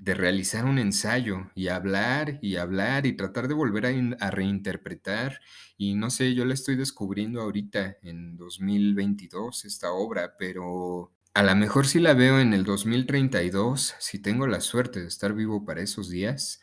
de 0.00 0.14
realizar 0.14 0.64
un 0.64 0.78
ensayo 0.78 1.50
y 1.54 1.68
hablar 1.68 2.38
y 2.40 2.56
hablar 2.56 3.04
y 3.04 3.12
tratar 3.16 3.48
de 3.48 3.54
volver 3.54 3.84
a, 4.18 4.30
reinterpretar. 4.30 5.40
Y 5.76 5.94
no 5.94 6.08
sé, 6.08 6.34
yo 6.34 6.46
la 6.46 6.54
estoy 6.54 6.76
descubriendo 6.76 7.42
ahorita 7.42 7.98
en 8.02 8.36
2022 8.38 9.66
esta 9.66 9.92
obra, 9.92 10.36
pero 10.38 11.12
a 11.34 11.42
lo 11.42 11.54
mejor 11.54 11.86
si 11.86 12.00
la 12.00 12.14
veo 12.14 12.40
en 12.40 12.54
el 12.54 12.64
2032, 12.64 13.94
si 13.98 14.18
tengo 14.18 14.46
la 14.46 14.62
suerte 14.62 15.02
de 15.02 15.06
estar 15.06 15.34
vivo 15.34 15.66
para 15.66 15.82
esos 15.82 16.08
días, 16.08 16.62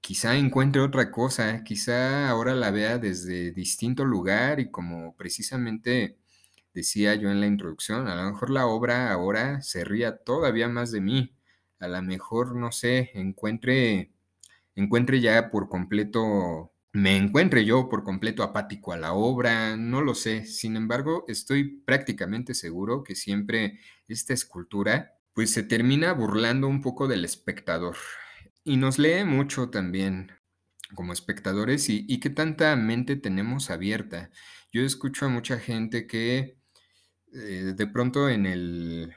quizá 0.00 0.36
encuentre 0.36 0.82
otra 0.82 1.12
cosa, 1.12 1.62
quizá 1.62 2.28
ahora 2.28 2.54
la 2.56 2.72
vea 2.72 2.98
desde 2.98 3.52
distinto 3.52 4.04
lugar 4.04 4.58
y 4.58 4.72
como 4.72 5.16
precisamente 5.16 6.18
decía 6.74 7.14
yo 7.14 7.30
en 7.30 7.40
la 7.40 7.46
introducción, 7.46 8.08
a 8.08 8.16
lo 8.16 8.32
mejor 8.32 8.50
la 8.50 8.66
obra 8.66 9.12
ahora 9.12 9.62
se 9.62 9.84
ría 9.84 10.16
todavía 10.16 10.68
más 10.68 10.90
de 10.90 11.00
mí, 11.00 11.36
a 11.82 11.88
lo 11.88 12.00
mejor, 12.02 12.54
no 12.56 12.72
sé, 12.72 13.10
encuentre, 13.14 14.12
encuentre 14.76 15.20
ya 15.20 15.50
por 15.50 15.68
completo, 15.68 16.72
me 16.92 17.16
encuentre 17.16 17.64
yo 17.64 17.88
por 17.88 18.04
completo 18.04 18.42
apático 18.44 18.92
a 18.92 18.96
la 18.96 19.12
obra, 19.14 19.76
no 19.76 20.00
lo 20.00 20.14
sé, 20.14 20.46
sin 20.46 20.76
embargo, 20.76 21.24
estoy 21.28 21.82
prácticamente 21.84 22.54
seguro 22.54 23.02
que 23.02 23.16
siempre 23.16 23.80
esta 24.08 24.32
escultura 24.32 25.18
pues 25.34 25.50
se 25.52 25.62
termina 25.62 26.12
burlando 26.12 26.68
un 26.68 26.82
poco 26.82 27.08
del 27.08 27.24
espectador. 27.24 27.96
Y 28.64 28.76
nos 28.76 28.98
lee 28.98 29.24
mucho 29.24 29.70
también 29.70 30.30
como 30.94 31.12
espectadores 31.12 31.88
y, 31.88 32.20
qué 32.20 32.30
tanta 32.30 32.76
mente 32.76 33.16
tenemos 33.16 33.70
abierta. 33.70 34.30
Yo 34.72 34.82
escucho 34.82 35.26
a 35.26 35.30
mucha 35.30 35.58
gente 35.58 36.06
que 36.06 36.58
eh, 37.32 37.72
de 37.76 37.86
pronto 37.86 38.28
en 38.28 38.46
el 38.46 39.14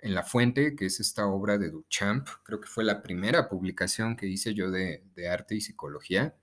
en 0.00 0.14
La 0.14 0.22
Fuente, 0.22 0.76
que 0.76 0.86
es 0.86 1.00
esta 1.00 1.26
obra 1.26 1.58
de 1.58 1.70
Duchamp, 1.70 2.28
creo 2.44 2.60
que 2.60 2.68
fue 2.68 2.84
la 2.84 3.02
primera 3.02 3.48
publicación 3.48 4.16
que 4.16 4.26
hice 4.26 4.54
yo 4.54 4.70
de, 4.70 5.02
arte 5.30 5.56
y 5.56 5.60
psicología. 5.60 6.36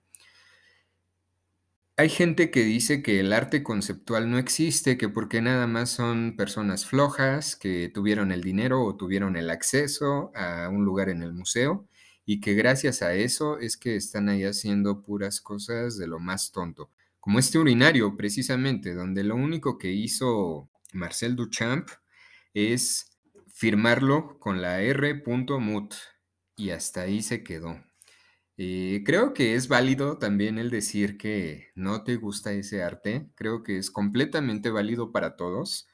Hay 1.98 2.10
gente 2.10 2.50
que 2.50 2.62
dice 2.62 3.02
que 3.02 3.20
el 3.20 3.32
arte 3.32 3.62
conceptual 3.62 4.30
no 4.30 4.38
existe, 4.38 4.98
que 4.98 5.08
porque 5.08 5.40
nada 5.40 5.66
más 5.66 5.88
son 5.88 6.36
personas 6.36 6.84
flojas, 6.84 7.56
que 7.56 7.90
tuvieron 7.92 8.32
el 8.32 8.42
dinero 8.42 8.82
o 8.84 8.96
tuvieron 8.96 9.36
el 9.36 9.48
acceso 9.48 10.30
a 10.34 10.68
un 10.68 10.84
lugar 10.84 11.08
en 11.08 11.22
el 11.22 11.32
museo 11.32 11.88
y 12.26 12.40
que 12.40 12.52
gracias 12.52 13.00
a 13.00 13.14
eso 13.14 13.58
es 13.58 13.78
que 13.78 13.96
están 13.96 14.28
ahí 14.28 14.44
haciendo 14.44 15.00
puras 15.00 15.40
cosas 15.40 15.96
de 15.96 16.06
lo 16.06 16.18
más 16.18 16.52
tonto. 16.52 16.90
Como 17.18 17.38
este 17.38 17.58
urinario, 17.58 18.14
precisamente, 18.16 18.92
donde 18.94 19.24
lo 19.24 19.34
único 19.34 19.78
que 19.78 19.90
hizo 19.90 20.68
Marcel 20.92 21.34
Duchamp 21.34 21.88
es 22.52 23.15
firmarlo 23.56 24.38
con 24.38 24.60
la 24.60 24.82
R.mut 24.82 25.94
y 26.56 26.70
hasta 26.70 27.00
ahí 27.02 27.22
se 27.22 27.42
quedó. 27.42 27.82
Eh, 28.58 29.02
creo 29.06 29.32
que 29.32 29.54
es 29.54 29.68
válido 29.68 30.18
también 30.18 30.58
el 30.58 30.68
decir 30.70 31.16
que 31.16 31.68
no 31.74 32.04
te 32.04 32.16
gusta 32.16 32.52
ese 32.52 32.82
arte, 32.82 33.30
creo 33.34 33.62
que 33.62 33.78
es 33.78 33.90
completamente 33.90 34.68
válido 34.70 35.10
para 35.10 35.36
todos. 35.36 35.88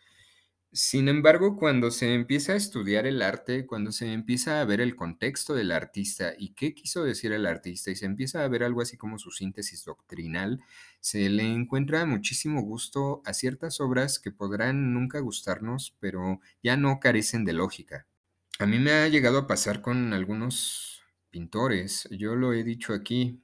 Sin 0.75 1.09
embargo, 1.09 1.57
cuando 1.57 1.91
se 1.91 2.15
empieza 2.15 2.53
a 2.55 2.57
estudiar 2.57 3.07
el 3.07 3.21
arte, 3.21 3.67
cuando 3.67 3.93
se 3.93 4.11
empieza 4.13 4.61
a 4.61 4.65
ver 4.65 4.81
el 4.81 4.97
contexto 4.97 5.55
del 5.55 5.71
artista 5.71 6.33
y 6.39 6.55
qué 6.55 6.75
quiso 6.75 7.05
decir 7.05 7.33
el 7.33 7.45
artista 7.47 7.91
y 7.91 7.97
se 7.97 8.07
empieza 8.07 8.43
a 8.43 8.49
ver 8.49 8.63
algo 8.65 8.81
así 8.81 8.97
como 8.97 9.19
su 9.19 9.31
síntesis 9.31 9.85
doctrinal, 9.85 10.61
se 11.01 11.29
le 11.29 11.45
encuentra 11.45 12.07
muchísimo 12.07 12.63
gusto 12.63 13.21
a 13.27 13.35
ciertas 13.35 13.81
obras 13.81 14.19
que 14.19 14.31
podrán 14.33 14.95
nunca 14.95 15.21
gustarnos, 15.21 15.95
pero 16.01 16.41
ya 16.63 16.77
no 16.79 17.01
carecen 17.01 17.45
de 17.45 17.53
lógica. 17.53 18.07
A 18.59 18.65
mí 18.67 18.79
me 18.79 18.93
ha 18.93 19.09
llegado 19.09 19.37
a 19.39 19.47
pasar 19.47 19.83
con 19.83 20.15
algunos 20.15 21.03
pintores, 21.29 22.09
yo 22.11 22.35
lo 22.35 22.55
he 22.55 22.65
dicho 22.65 22.95
aquí, 22.95 23.42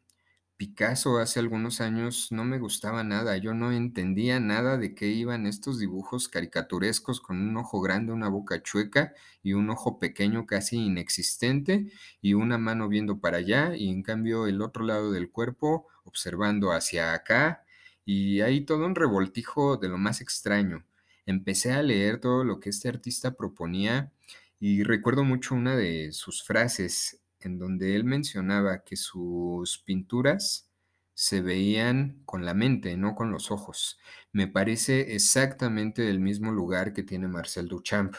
Picasso 0.58 1.18
hace 1.18 1.38
algunos 1.38 1.80
años 1.80 2.32
no 2.32 2.44
me 2.44 2.58
gustaba 2.58 3.04
nada, 3.04 3.36
yo 3.36 3.54
no 3.54 3.70
entendía 3.70 4.40
nada 4.40 4.76
de 4.76 4.92
qué 4.92 5.06
iban 5.06 5.46
estos 5.46 5.78
dibujos 5.78 6.28
caricaturescos 6.28 7.20
con 7.20 7.40
un 7.40 7.56
ojo 7.58 7.80
grande, 7.80 8.12
una 8.12 8.28
boca 8.28 8.60
chueca 8.60 9.14
y 9.40 9.52
un 9.52 9.70
ojo 9.70 10.00
pequeño 10.00 10.46
casi 10.46 10.78
inexistente 10.78 11.92
y 12.20 12.34
una 12.34 12.58
mano 12.58 12.88
viendo 12.88 13.20
para 13.20 13.36
allá 13.36 13.76
y 13.76 13.88
en 13.88 14.02
cambio 14.02 14.48
el 14.48 14.60
otro 14.60 14.84
lado 14.84 15.12
del 15.12 15.30
cuerpo 15.30 15.86
observando 16.02 16.72
hacia 16.72 17.14
acá 17.14 17.64
y 18.04 18.40
ahí 18.40 18.62
todo 18.62 18.84
un 18.84 18.96
revoltijo 18.96 19.76
de 19.76 19.88
lo 19.88 19.96
más 19.96 20.20
extraño. 20.20 20.84
Empecé 21.24 21.70
a 21.70 21.84
leer 21.84 22.18
todo 22.20 22.42
lo 22.42 22.58
que 22.58 22.70
este 22.70 22.88
artista 22.88 23.36
proponía 23.36 24.10
y 24.58 24.82
recuerdo 24.82 25.22
mucho 25.22 25.54
una 25.54 25.76
de 25.76 26.10
sus 26.10 26.42
frases 26.42 27.20
en 27.40 27.58
donde 27.58 27.96
él 27.96 28.04
mencionaba 28.04 28.84
que 28.84 28.96
sus 28.96 29.78
pinturas 29.78 30.70
se 31.14 31.40
veían 31.40 32.22
con 32.24 32.44
la 32.44 32.54
mente, 32.54 32.96
no 32.96 33.14
con 33.14 33.30
los 33.32 33.50
ojos. 33.50 33.98
Me 34.32 34.46
parece 34.46 35.14
exactamente 35.14 36.08
el 36.10 36.20
mismo 36.20 36.52
lugar 36.52 36.92
que 36.92 37.02
tiene 37.02 37.26
Marcel 37.26 37.68
Duchamp. 37.68 38.14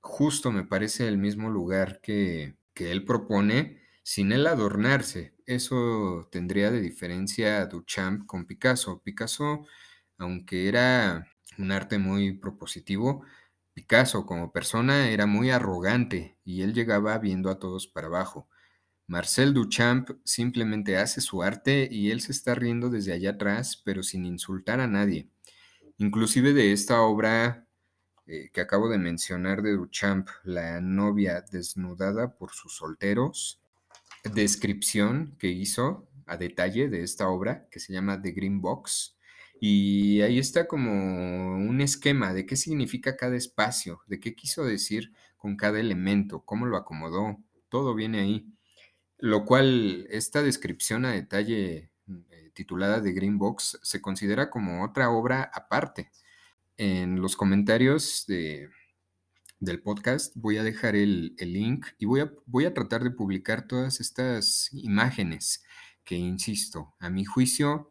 Justo 0.00 0.52
me 0.52 0.64
parece 0.64 1.08
el 1.08 1.18
mismo 1.18 1.50
lugar 1.50 2.00
que, 2.00 2.56
que 2.72 2.92
él 2.92 3.04
propone 3.04 3.80
sin 4.02 4.32
él 4.32 4.46
adornarse. 4.46 5.34
Eso 5.46 6.28
tendría 6.30 6.70
de 6.70 6.80
diferencia 6.80 7.60
a 7.60 7.66
Duchamp 7.66 8.26
con 8.26 8.46
Picasso. 8.46 9.02
Picasso, 9.02 9.66
aunque 10.18 10.68
era 10.68 11.26
un 11.58 11.72
arte 11.72 11.98
muy 11.98 12.32
propositivo, 12.34 13.24
Picasso 13.80 14.26
como 14.26 14.52
persona 14.52 15.08
era 15.08 15.24
muy 15.24 15.48
arrogante 15.48 16.36
y 16.44 16.60
él 16.60 16.74
llegaba 16.74 17.16
viendo 17.16 17.48
a 17.48 17.58
todos 17.58 17.86
para 17.86 18.08
abajo. 18.08 18.46
Marcel 19.06 19.54
Duchamp 19.54 20.10
simplemente 20.22 20.98
hace 20.98 21.22
su 21.22 21.42
arte 21.42 21.88
y 21.90 22.10
él 22.10 22.20
se 22.20 22.32
está 22.32 22.54
riendo 22.54 22.90
desde 22.90 23.14
allá 23.14 23.30
atrás, 23.30 23.80
pero 23.82 24.02
sin 24.02 24.26
insultar 24.26 24.80
a 24.80 24.86
nadie. 24.86 25.30
Inclusive 25.96 26.52
de 26.52 26.72
esta 26.72 27.00
obra 27.00 27.66
eh, 28.26 28.50
que 28.52 28.60
acabo 28.60 28.90
de 28.90 28.98
mencionar 28.98 29.62
de 29.62 29.72
Duchamp, 29.72 30.28
La 30.44 30.82
novia 30.82 31.42
desnudada 31.50 32.36
por 32.36 32.50
sus 32.50 32.76
solteros, 32.76 33.62
descripción 34.34 35.36
que 35.38 35.48
hizo 35.48 36.06
a 36.26 36.36
detalle 36.36 36.90
de 36.90 37.02
esta 37.02 37.30
obra 37.30 37.66
que 37.70 37.80
se 37.80 37.94
llama 37.94 38.20
The 38.20 38.32
Green 38.32 38.60
Box, 38.60 39.16
y 39.62 40.22
ahí 40.22 40.38
está 40.38 40.66
como 40.66 40.90
un 40.90 41.82
esquema 41.82 42.32
de 42.32 42.46
qué 42.46 42.56
significa 42.56 43.18
cada 43.18 43.36
espacio, 43.36 44.00
de 44.06 44.18
qué 44.18 44.34
quiso 44.34 44.64
decir 44.64 45.12
con 45.36 45.56
cada 45.56 45.78
elemento, 45.78 46.40
cómo 46.46 46.64
lo 46.64 46.78
acomodó, 46.78 47.38
todo 47.68 47.94
viene 47.94 48.20
ahí. 48.20 48.46
Lo 49.18 49.44
cual, 49.44 50.06
esta 50.10 50.42
descripción 50.42 51.04
a 51.04 51.12
detalle 51.12 51.90
eh, 52.30 52.50
titulada 52.54 53.02
The 53.02 53.12
Green 53.12 53.36
Box 53.36 53.78
se 53.82 54.00
considera 54.00 54.48
como 54.48 54.82
otra 54.82 55.10
obra 55.10 55.50
aparte. 55.52 56.10
En 56.78 57.20
los 57.20 57.36
comentarios 57.36 58.24
de, 58.26 58.70
del 59.58 59.82
podcast 59.82 60.32
voy 60.36 60.56
a 60.56 60.64
dejar 60.64 60.96
el, 60.96 61.34
el 61.36 61.52
link 61.52 61.86
y 61.98 62.06
voy 62.06 62.20
a, 62.20 62.32
voy 62.46 62.64
a 62.64 62.72
tratar 62.72 63.04
de 63.04 63.10
publicar 63.10 63.68
todas 63.68 64.00
estas 64.00 64.70
imágenes 64.72 65.62
que, 66.02 66.16
insisto, 66.16 66.94
a 66.98 67.10
mi 67.10 67.26
juicio 67.26 67.90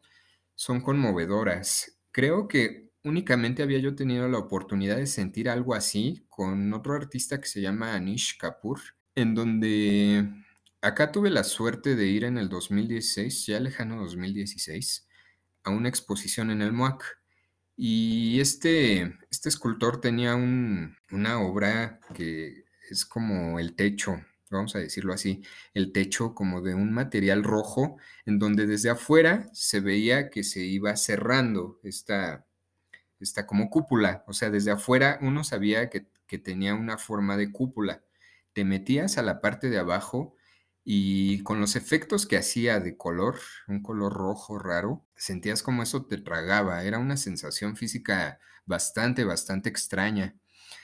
son 0.59 0.81
conmovedoras. 0.81 2.01
Creo 2.11 2.49
que 2.49 2.91
únicamente 3.05 3.63
había 3.63 3.79
yo 3.79 3.95
tenido 3.95 4.27
la 4.27 4.39
oportunidad 4.39 4.97
de 4.97 5.07
sentir 5.07 5.47
algo 5.49 5.73
así 5.73 6.25
con 6.27 6.73
otro 6.73 6.95
artista 6.95 7.39
que 7.39 7.47
se 7.47 7.61
llama 7.61 7.95
Anish 7.95 8.37
Kapoor, 8.37 8.81
en 9.15 9.35
donde 9.35 10.29
acá 10.81 11.13
tuve 11.13 11.29
la 11.29 11.45
suerte 11.45 11.95
de 11.95 12.07
ir 12.07 12.25
en 12.25 12.37
el 12.37 12.49
2016, 12.49 13.45
ya 13.45 13.57
lejano 13.61 14.03
2016, 14.03 15.07
a 15.63 15.69
una 15.69 15.87
exposición 15.87 16.51
en 16.51 16.61
el 16.61 16.73
MOAC. 16.73 17.05
Y 17.77 18.41
este, 18.41 19.17
este 19.31 19.47
escultor 19.47 20.01
tenía 20.01 20.35
una 20.35 21.39
obra 21.39 22.01
que 22.13 22.65
es 22.91 23.05
como 23.05 23.59
el 23.59 23.75
techo 23.77 24.19
vamos 24.49 24.75
a 24.75 24.79
decirlo 24.79 25.13
así, 25.13 25.43
el 25.73 25.91
techo 25.91 26.33
como 26.35 26.61
de 26.61 26.73
un 26.75 26.91
material 26.93 27.43
rojo, 27.43 27.97
en 28.25 28.39
donde 28.39 28.65
desde 28.67 28.89
afuera 28.89 29.49
se 29.53 29.79
veía 29.79 30.29
que 30.29 30.43
se 30.43 30.61
iba 30.61 30.95
cerrando 30.97 31.79
esta, 31.83 32.45
esta 33.19 33.45
como 33.45 33.69
cúpula, 33.69 34.23
o 34.27 34.33
sea, 34.33 34.49
desde 34.49 34.71
afuera 34.71 35.19
uno 35.21 35.43
sabía 35.43 35.89
que, 35.89 36.07
que 36.27 36.37
tenía 36.37 36.73
una 36.75 36.97
forma 36.97 37.37
de 37.37 37.51
cúpula. 37.51 38.03
Te 38.53 38.63
metías 38.65 39.17
a 39.17 39.23
la 39.23 39.41
parte 39.41 39.69
de 39.69 39.77
abajo 39.79 40.35
y 40.83 41.43
con 41.43 41.59
los 41.59 41.75
efectos 41.75 42.25
que 42.25 42.37
hacía 42.37 42.79
de 42.79 42.97
color, 42.97 43.39
un 43.67 43.81
color 43.83 44.13
rojo 44.13 44.57
raro, 44.57 45.05
sentías 45.15 45.61
como 45.63 45.83
eso 45.83 46.05
te 46.05 46.17
tragaba, 46.17 46.83
era 46.83 46.99
una 46.99 47.17
sensación 47.17 47.75
física 47.77 48.39
bastante, 48.65 49.23
bastante 49.23 49.69
extraña. 49.69 50.35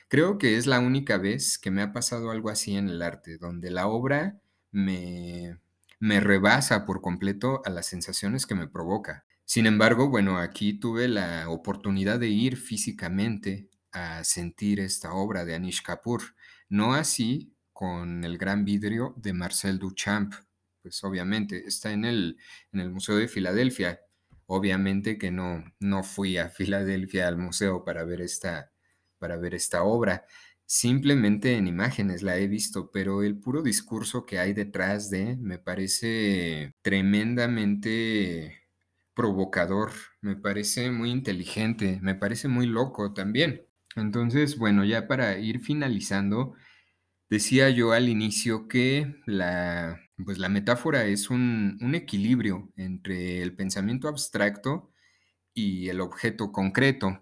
Creo 0.07 0.37
que 0.37 0.57
es 0.57 0.67
la 0.67 0.79
única 0.79 1.17
vez 1.17 1.57
que 1.57 1.71
me 1.71 1.81
ha 1.81 1.91
pasado 1.93 2.31
algo 2.31 2.49
así 2.49 2.75
en 2.75 2.89
el 2.89 3.01
arte, 3.01 3.37
donde 3.37 3.71
la 3.71 3.87
obra 3.87 4.39
me, 4.71 5.59
me 5.99 6.19
rebasa 6.19 6.85
por 6.85 7.01
completo 7.01 7.61
a 7.65 7.69
las 7.69 7.87
sensaciones 7.87 8.45
que 8.45 8.55
me 8.55 8.67
provoca. 8.67 9.25
Sin 9.45 9.65
embargo, 9.65 10.09
bueno, 10.09 10.39
aquí 10.39 10.73
tuve 10.73 11.07
la 11.07 11.49
oportunidad 11.49 12.19
de 12.19 12.29
ir 12.29 12.57
físicamente 12.57 13.69
a 13.91 14.23
sentir 14.23 14.79
esta 14.79 15.13
obra 15.13 15.45
de 15.45 15.55
Anish 15.55 15.81
Kapoor, 15.81 16.21
no 16.69 16.93
así 16.93 17.55
con 17.73 18.23
el 18.23 18.37
gran 18.37 18.65
vidrio 18.65 19.13
de 19.17 19.33
Marcel 19.33 19.79
Duchamp, 19.79 20.33
pues 20.81 21.03
obviamente 21.03 21.65
está 21.65 21.91
en 21.91 22.05
el, 22.05 22.37
en 22.71 22.79
el 22.79 22.91
Museo 22.91 23.17
de 23.17 23.27
Filadelfia. 23.27 24.01
Obviamente 24.47 25.17
que 25.17 25.31
no, 25.31 25.63
no 25.79 26.03
fui 26.03 26.37
a 26.37 26.49
Filadelfia 26.49 27.27
al 27.27 27.37
museo 27.37 27.83
para 27.83 28.03
ver 28.03 28.21
esta, 28.21 28.71
para 29.25 29.37
ver 29.37 29.55
esta 29.55 29.83
obra. 29.83 30.23
Simplemente 30.67 31.57
en 31.57 31.65
imágenes 31.67 32.21
la 32.21 32.37
he 32.37 32.47
visto, 32.47 32.91
pero 32.91 33.23
el 33.23 33.39
puro 33.39 33.63
discurso 33.63 34.23
que 34.23 34.37
hay 34.37 34.53
detrás 34.53 35.09
de 35.09 35.35
me 35.37 35.57
parece 35.57 36.73
tremendamente 36.83 38.61
provocador, 39.15 39.93
me 40.21 40.35
parece 40.35 40.91
muy 40.91 41.09
inteligente, 41.09 41.97
me 42.03 42.13
parece 42.13 42.47
muy 42.47 42.67
loco 42.67 43.13
también. 43.13 43.65
Entonces, 43.95 44.59
bueno, 44.59 44.85
ya 44.85 45.07
para 45.07 45.39
ir 45.39 45.59
finalizando, 45.59 46.53
decía 47.29 47.71
yo 47.71 47.93
al 47.93 48.09
inicio 48.09 48.67
que 48.67 49.15
la, 49.25 49.99
pues 50.23 50.37
la 50.37 50.49
metáfora 50.49 51.05
es 51.05 51.31
un, 51.31 51.79
un 51.81 51.95
equilibrio 51.95 52.71
entre 52.77 53.41
el 53.41 53.55
pensamiento 53.55 54.07
abstracto 54.07 54.91
y 55.55 55.89
el 55.89 56.01
objeto 56.01 56.51
concreto. 56.51 57.21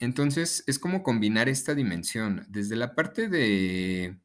Entonces, 0.00 0.64
es 0.66 0.78
como 0.78 1.02
combinar 1.02 1.48
esta 1.48 1.74
dimensión, 1.74 2.46
desde 2.48 2.76
la 2.76 2.94
parte 2.94 3.28
de, 3.28 4.18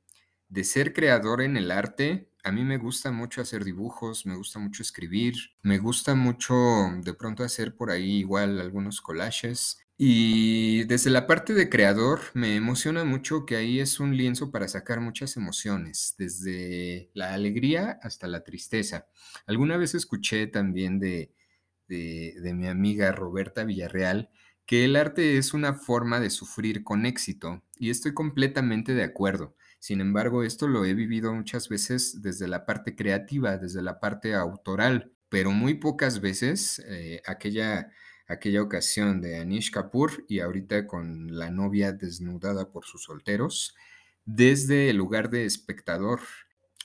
de 0.50 0.64
ser 0.64 0.94
creador 0.94 1.42
en 1.42 1.58
el 1.58 1.72
arte, 1.72 2.30
a 2.44 2.52
mí 2.52 2.64
me 2.64 2.78
gusta 2.78 3.12
mucho 3.12 3.42
hacer 3.42 3.64
dibujos, 3.64 4.26
me 4.26 4.36
gusta 4.36 4.60
mucho 4.60 4.84
escribir, 4.84 5.34
me 5.62 5.78
gusta 5.80 6.14
mucho 6.14 6.56
de 7.02 7.14
pronto 7.14 7.44
hacer 7.44 7.76
por 7.76 7.90
ahí 7.90 8.20
igual 8.20 8.60
algunos 8.60 9.02
collages. 9.02 9.80
Y 9.98 10.84
desde 10.86 11.10
la 11.10 11.26
parte 11.28 11.54
de 11.54 11.70
creador 11.70 12.20
me 12.34 12.56
emociona 12.56 13.04
mucho 13.06 13.46
que 13.46 13.56
ahí 13.56 13.80
es 13.80 14.00
un 14.00 14.18
lienzo 14.18 14.52
para 14.52 14.68
sacar 14.68 15.00
muchas 15.00 15.38
emociones, 15.38 16.16
desde 16.18 17.10
la 17.14 17.34
alegría 17.34 18.00
hasta 18.02 18.28
la 18.28 18.44
tristeza. 18.44 19.08
Alguna 19.48 19.78
vez 19.78 19.96
escuché 19.96 20.48
también 20.48 21.00
de, 21.00 21.34
de, 21.88 22.36
de 22.42 22.54
mi 22.54 22.68
amiga 22.68 23.12
Roberta 23.12 23.64
Villarreal 23.64 24.30
que 24.66 24.86
el 24.86 24.96
arte 24.96 25.38
es 25.38 25.54
una 25.54 25.74
forma 25.74 26.20
de 26.20 26.30
sufrir 26.30 26.84
con 26.84 27.06
éxito 27.06 27.64
y 27.78 27.90
estoy 27.90 28.14
completamente 28.14 28.94
de 28.94 29.04
acuerdo. 29.04 29.56
Sin 29.80 30.00
embargo, 30.00 30.44
esto 30.44 30.68
lo 30.68 30.86
he 30.86 30.94
vivido 30.94 31.34
muchas 31.34 31.68
veces 31.68 32.22
desde 32.22 32.48
la 32.48 32.66
parte 32.66 32.96
creativa, 32.96 33.58
desde 33.58 33.82
la 33.82 34.00
parte 34.00 34.34
autoral, 34.34 35.12
pero 35.28 35.52
muy 35.52 35.74
pocas 35.74 36.22
veces 36.22 36.82
eh, 36.88 37.22
aquella, 37.26 37.92
aquella 38.28 38.62
ocasión 38.62 39.20
de 39.20 39.40
Anish 39.40 39.72
Kapoor 39.72 40.24
y 40.30 40.40
ahorita 40.40 40.88
con 40.88 41.38
la 41.38 41.52
novia 41.52 41.92
desnudada 41.92 42.72
por 42.72 42.86
sus 42.86 43.04
solteros, 43.04 43.76
desde 44.26 44.90
el 44.90 44.96
lugar 44.96 45.30
de 45.30 45.44
espectador, 45.44 46.22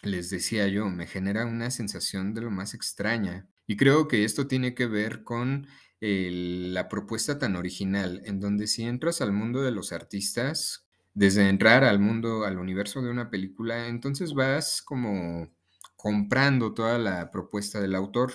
les 0.03 0.31
decía 0.31 0.67
yo, 0.67 0.89
me 0.89 1.07
genera 1.07 1.47
una 1.47 1.71
sensación 1.71 2.35
de 2.35 2.41
lo 2.41 2.51
más 2.51 2.75
extraña. 2.75 3.49
Y 3.67 3.77
creo 3.77 4.09
que 4.09 4.25
esto 4.25 4.49
tiene 4.49 4.75
que 4.75 4.87
ver 4.87 5.23
con 5.23 5.69
la 6.01 6.89
propuesta 6.89 7.39
tan 7.39 7.57
original, 7.57 8.23
en 8.25 8.41
donde 8.41 8.67
si 8.67 8.85
entras 8.85 9.21
al 9.21 9.33
mundo 9.33 9.63
de 9.63 9.73
los 9.73 9.93
artistas, 9.93 10.87
desde 11.15 11.49
entrar 11.49 11.83
al 11.83 11.99
mundo, 11.99 12.45
al 12.45 12.59
universo 12.59 13.03
de 13.03 13.11
una 13.11 13.31
película, 13.31 13.89
entonces 13.89 14.35
vas 14.35 14.83
como 14.83 15.51
comprando 15.97 16.75
toda 16.75 16.99
la 16.99 17.31
propuesta 17.31 17.81
del 17.81 17.97
autor. 17.97 18.33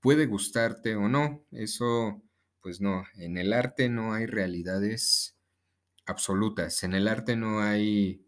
Puede 0.00 0.26
gustarte 0.26 0.96
o 0.96 1.08
no, 1.08 1.44
eso, 1.52 2.22
pues 2.60 2.80
no, 2.80 3.04
en 3.16 3.38
el 3.38 3.52
arte 3.52 3.88
no 3.88 4.12
hay 4.12 4.26
realidades 4.26 5.36
absolutas, 6.06 6.82
en 6.82 6.94
el 6.94 7.08
arte 7.08 7.36
no 7.36 7.60
hay 7.60 8.26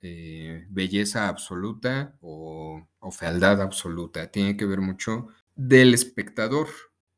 eh, 0.00 0.66
belleza 0.70 1.28
absoluta 1.28 2.16
o 2.20 2.86
fealdad 3.12 3.60
absoluta, 3.60 4.30
tiene 4.30 4.56
que 4.56 4.66
ver 4.66 4.80
mucho 4.80 5.28
del 5.54 5.94
espectador. 5.94 6.68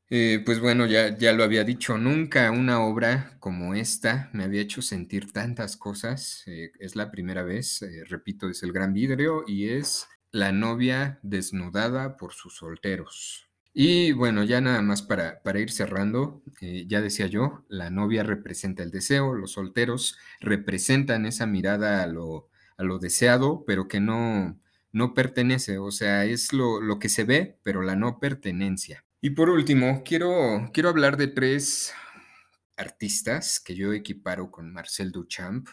Eh, 0.08 0.40
pues 0.44 0.60
bueno, 0.60 0.86
ya, 0.86 1.16
ya 1.18 1.32
lo 1.32 1.42
había 1.42 1.64
dicho, 1.64 1.98
nunca 1.98 2.50
una 2.52 2.80
obra 2.80 3.36
como 3.40 3.74
esta 3.74 4.30
me 4.32 4.44
había 4.44 4.60
hecho 4.62 4.80
sentir 4.82 5.32
tantas 5.32 5.76
cosas. 5.76 6.44
eh, 6.46 6.70
es 6.78 6.94
la 6.96 7.10
primera 7.10 7.42
vez, 7.42 7.82
eh, 7.82 8.04
repito, 8.08 8.48
es 8.48 8.62
el 8.62 8.72
gran 8.72 8.92
vidrio 8.92 9.42
y 9.46 9.68
es 9.70 10.06
la 10.30 10.52
novia 10.52 11.18
desnudada 11.22 12.16
por 12.16 12.32
sus 12.34 12.56
solteros. 12.56 13.48
Y 13.72 14.12
bueno, 14.12 14.44
ya 14.44 14.60
nada 14.60 14.80
más 14.80 15.02
para, 15.02 15.42
para 15.42 15.58
ir 15.60 15.70
cerrando, 15.70 16.42
ya 16.86 17.00
decía 17.02 17.26
yo, 17.26 17.64
la 17.68 17.90
novia 17.90 18.22
representa 18.22 18.82
el 18.82 18.90
deseo, 18.90 19.34
los 19.34 19.52
solteros 19.52 20.16
representan 20.40 21.26
esa 21.26 21.46
mirada 21.46 22.02
a 22.02 22.06
lo, 22.06 22.48
a 22.78 22.84
lo 22.84 22.98
deseado, 22.98 23.64
pero 23.66 23.86
que 23.86 24.00
no, 24.00 24.58
no 24.92 25.12
pertenece, 25.14 25.76
o 25.78 25.90
sea, 25.90 26.24
es 26.24 26.52
lo, 26.54 26.80
lo 26.80 26.98
que 26.98 27.10
se 27.10 27.24
ve, 27.24 27.58
pero 27.62 27.82
la 27.82 27.96
no 27.96 28.18
pertenencia. 28.18 29.04
Y 29.26 29.30
por 29.30 29.50
último, 29.50 30.04
quiero, 30.04 30.70
quiero 30.72 30.88
hablar 30.88 31.16
de 31.16 31.26
tres 31.26 31.92
artistas 32.76 33.58
que 33.58 33.74
yo 33.74 33.92
equiparo 33.92 34.52
con 34.52 34.72
Marcel 34.72 35.10
Duchamp 35.10 35.66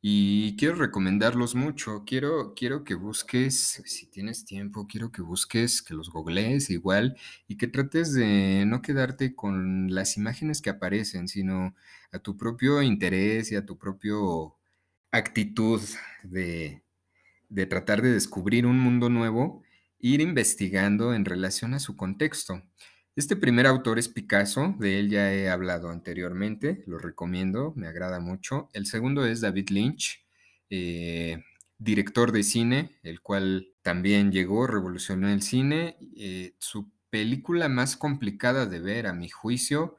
y 0.00 0.56
quiero 0.56 0.76
recomendarlos 0.76 1.54
mucho. 1.54 2.04
Quiero, 2.06 2.54
quiero 2.54 2.82
que 2.82 2.94
busques, 2.94 3.82
si 3.84 4.06
tienes 4.06 4.46
tiempo, 4.46 4.86
quiero 4.86 5.12
que 5.12 5.20
busques, 5.20 5.82
que 5.82 5.92
los 5.92 6.08
googlees 6.08 6.70
igual 6.70 7.18
y 7.46 7.58
que 7.58 7.66
trates 7.66 8.14
de 8.14 8.64
no 8.66 8.80
quedarte 8.80 9.34
con 9.34 9.94
las 9.94 10.16
imágenes 10.16 10.62
que 10.62 10.70
aparecen, 10.70 11.28
sino 11.28 11.74
a 12.10 12.20
tu 12.20 12.38
propio 12.38 12.80
interés 12.80 13.52
y 13.52 13.56
a 13.56 13.66
tu 13.66 13.76
propio 13.76 14.56
actitud 15.10 15.82
de, 16.22 16.82
de 17.50 17.66
tratar 17.66 18.00
de 18.00 18.12
descubrir 18.12 18.64
un 18.64 18.78
mundo 18.78 19.10
nuevo, 19.10 19.62
ir 19.98 20.20
investigando 20.20 21.14
en 21.14 21.24
relación 21.24 21.74
a 21.74 21.80
su 21.80 21.96
contexto. 21.96 22.62
Este 23.16 23.34
primer 23.34 23.66
autor 23.66 23.98
es 23.98 24.08
Picasso, 24.08 24.74
de 24.78 24.98
él 24.98 25.08
ya 25.08 25.32
he 25.32 25.48
hablado 25.48 25.88
anteriormente, 25.88 26.84
lo 26.86 26.98
recomiendo, 26.98 27.72
me 27.74 27.86
agrada 27.86 28.20
mucho. 28.20 28.68
El 28.74 28.86
segundo 28.86 29.24
es 29.24 29.40
David 29.40 29.70
Lynch, 29.70 30.26
eh, 30.68 31.42
director 31.78 32.30
de 32.32 32.42
cine, 32.42 32.98
el 33.02 33.22
cual 33.22 33.68
también 33.82 34.32
llegó, 34.32 34.66
revolucionó 34.66 35.30
el 35.30 35.42
cine. 35.42 35.96
Eh, 36.16 36.54
su 36.58 36.90
película 37.08 37.68
más 37.70 37.96
complicada 37.96 38.66
de 38.66 38.80
ver, 38.80 39.06
a 39.06 39.14
mi 39.14 39.30
juicio, 39.30 39.96